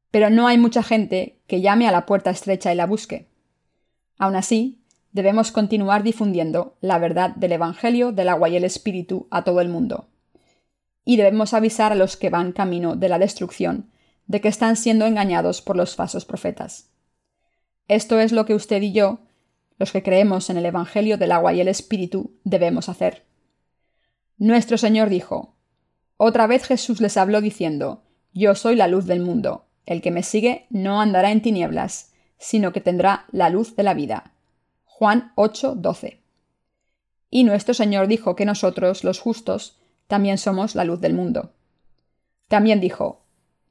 Pero 0.09 0.31
no 0.31 0.47
hay 0.47 0.57
mucha 0.57 0.81
gente 0.81 1.37
que 1.45 1.61
llame 1.61 1.87
a 1.87 1.91
la 1.91 2.07
puerta 2.07 2.31
estrecha 2.31 2.73
y 2.73 2.75
la 2.75 2.87
busque. 2.87 3.29
Aun 4.17 4.35
así, 4.35 4.81
debemos 5.11 5.51
continuar 5.51 6.01
difundiendo 6.01 6.75
la 6.81 6.97
verdad 6.97 7.35
del 7.35 7.51
Evangelio 7.51 8.13
del 8.13 8.29
agua 8.29 8.49
y 8.49 8.55
el 8.55 8.63
Espíritu 8.63 9.27
a 9.29 9.43
todo 9.43 9.61
el 9.61 9.69
mundo. 9.69 10.07
Y 11.05 11.17
debemos 11.17 11.53
avisar 11.53 11.91
a 11.91 11.95
los 11.95 12.17
que 12.17 12.31
van 12.31 12.51
camino 12.51 12.95
de 12.95 13.09
la 13.09 13.19
destrucción 13.19 13.92
de 14.27 14.41
que 14.41 14.47
están 14.47 14.75
siendo 14.75 15.05
engañados 15.05 15.61
por 15.61 15.75
los 15.75 15.95
falsos 15.95 16.25
profetas. 16.25 16.89
Esto 17.87 18.19
es 18.19 18.31
lo 18.31 18.45
que 18.45 18.55
usted 18.55 18.81
y 18.81 18.93
yo, 18.93 19.19
los 19.77 19.91
que 19.91 20.03
creemos 20.03 20.49
en 20.49 20.57
el 20.57 20.65
Evangelio 20.65 21.17
del 21.17 21.31
agua 21.31 21.53
y 21.53 21.61
el 21.61 21.67
Espíritu, 21.67 22.39
debemos 22.43 22.89
hacer. 22.89 23.25
Nuestro 24.37 24.77
Señor 24.77 25.09
dijo, 25.09 25.55
Otra 26.17 26.47
vez 26.47 26.65
Jesús 26.65 27.01
les 27.01 27.17
habló 27.17 27.41
diciendo, 27.41 28.03
Yo 28.33 28.55
soy 28.55 28.75
la 28.75 28.87
luz 28.87 29.05
del 29.05 29.19
mundo, 29.19 29.65
el 29.85 30.01
que 30.01 30.11
me 30.11 30.23
sigue 30.23 30.67
no 30.69 31.01
andará 31.01 31.31
en 31.31 31.41
tinieblas, 31.41 32.13
sino 32.37 32.71
que 32.73 32.81
tendrá 32.81 33.25
la 33.31 33.49
luz 33.49 33.75
de 33.75 33.83
la 33.83 33.93
vida. 33.93 34.33
Juan 34.85 35.33
8, 35.35 35.75
12. 35.75 36.21
Y 37.29 37.43
nuestro 37.43 37.73
Señor 37.73 38.07
dijo 38.07 38.35
que 38.35 38.45
nosotros, 38.45 39.03
los 39.03 39.19
justos, 39.19 39.79
también 40.07 40.37
somos 40.37 40.75
la 40.75 40.83
luz 40.83 41.01
del 41.01 41.13
mundo. 41.13 41.53
También 42.47 42.79
dijo, 42.79 43.22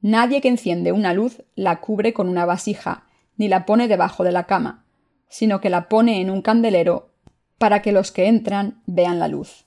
Nadie 0.02 0.42
que 0.42 0.48
enciende 0.48 0.92
una 0.92 1.14
luz 1.14 1.42
la 1.54 1.80
cubre 1.80 2.12
con 2.12 2.28
una 2.28 2.44
vasija, 2.44 3.04
ni 3.38 3.48
la 3.48 3.64
pone 3.64 3.88
debajo 3.88 4.24
de 4.24 4.32
la 4.32 4.44
cama, 4.44 4.84
sino 5.28 5.62
que 5.62 5.70
la 5.70 5.88
pone 5.88 6.20
en 6.20 6.28
un 6.28 6.42
candelero 6.42 7.08
para 7.56 7.80
que 7.80 7.92
los 7.92 8.12
que 8.12 8.26
entran 8.26 8.82
vean 8.84 9.18
la 9.18 9.28
luz. 9.28 9.64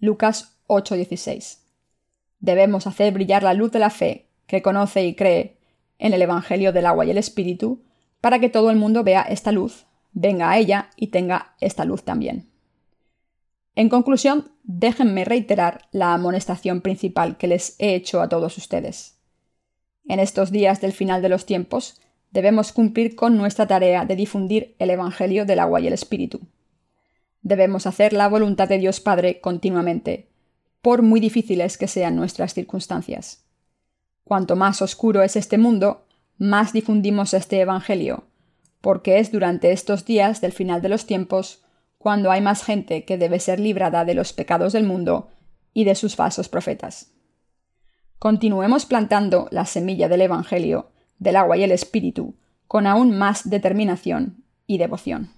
Lucas 0.00 0.56
8:16. 0.66 1.60
Debemos 2.40 2.88
hacer 2.88 3.12
brillar 3.12 3.44
la 3.44 3.54
luz 3.54 3.70
de 3.70 3.78
la 3.78 3.90
fe, 3.90 4.26
que 4.48 4.62
conoce 4.62 5.04
y 5.04 5.14
cree 5.14 5.56
en 5.98 6.12
el 6.12 6.22
Evangelio 6.22 6.72
del 6.72 6.86
agua 6.86 7.04
y 7.04 7.10
el 7.10 7.18
Espíritu, 7.18 7.82
para 8.20 8.40
que 8.40 8.48
todo 8.48 8.70
el 8.70 8.76
mundo 8.76 9.04
vea 9.04 9.22
esta 9.22 9.52
luz 9.52 9.86
venga 10.16 10.50
a 10.50 10.58
ella 10.58 10.88
y 10.96 11.08
tenga 11.08 11.54
esta 11.60 11.84
luz 11.84 12.02
también. 12.02 12.48
En 13.74 13.90
conclusión, 13.90 14.50
déjenme 14.64 15.26
reiterar 15.26 15.88
la 15.92 16.14
amonestación 16.14 16.80
principal 16.80 17.36
que 17.36 17.46
les 17.46 17.76
he 17.78 17.94
hecho 17.94 18.22
a 18.22 18.28
todos 18.28 18.56
ustedes. 18.56 19.15
En 20.08 20.20
estos 20.20 20.50
días 20.50 20.80
del 20.80 20.92
final 20.92 21.22
de 21.22 21.28
los 21.28 21.46
tiempos, 21.46 22.00
debemos 22.30 22.72
cumplir 22.72 23.16
con 23.16 23.36
nuestra 23.36 23.66
tarea 23.66 24.04
de 24.04 24.14
difundir 24.14 24.74
el 24.78 24.90
Evangelio 24.90 25.46
del 25.46 25.58
agua 25.58 25.80
y 25.80 25.86
el 25.86 25.92
Espíritu. 25.92 26.40
Debemos 27.42 27.86
hacer 27.86 28.12
la 28.12 28.28
voluntad 28.28 28.68
de 28.68 28.78
Dios 28.78 29.00
Padre 29.00 29.40
continuamente, 29.40 30.28
por 30.82 31.02
muy 31.02 31.18
difíciles 31.18 31.78
que 31.78 31.88
sean 31.88 32.14
nuestras 32.14 32.54
circunstancias. 32.54 33.44
Cuanto 34.22 34.54
más 34.54 34.82
oscuro 34.82 35.22
es 35.22 35.36
este 35.36 35.58
mundo, 35.58 36.06
más 36.38 36.72
difundimos 36.72 37.34
este 37.34 37.60
Evangelio, 37.60 38.24
porque 38.80 39.18
es 39.18 39.32
durante 39.32 39.72
estos 39.72 40.04
días 40.04 40.40
del 40.40 40.52
final 40.52 40.82
de 40.82 40.88
los 40.88 41.06
tiempos 41.06 41.62
cuando 41.98 42.30
hay 42.30 42.40
más 42.40 42.62
gente 42.62 43.04
que 43.04 43.18
debe 43.18 43.40
ser 43.40 43.58
librada 43.58 44.04
de 44.04 44.14
los 44.14 44.32
pecados 44.32 44.72
del 44.72 44.84
mundo 44.84 45.30
y 45.72 45.84
de 45.84 45.96
sus 45.96 46.14
falsos 46.14 46.48
profetas. 46.48 47.10
Continuemos 48.18 48.86
plantando 48.86 49.46
la 49.50 49.66
semilla 49.66 50.08
del 50.08 50.22
Evangelio, 50.22 50.90
del 51.18 51.36
agua 51.36 51.58
y 51.58 51.64
el 51.64 51.72
Espíritu, 51.72 52.34
con 52.66 52.86
aún 52.86 53.16
más 53.16 53.48
determinación 53.48 54.42
y 54.66 54.78
devoción. 54.78 55.35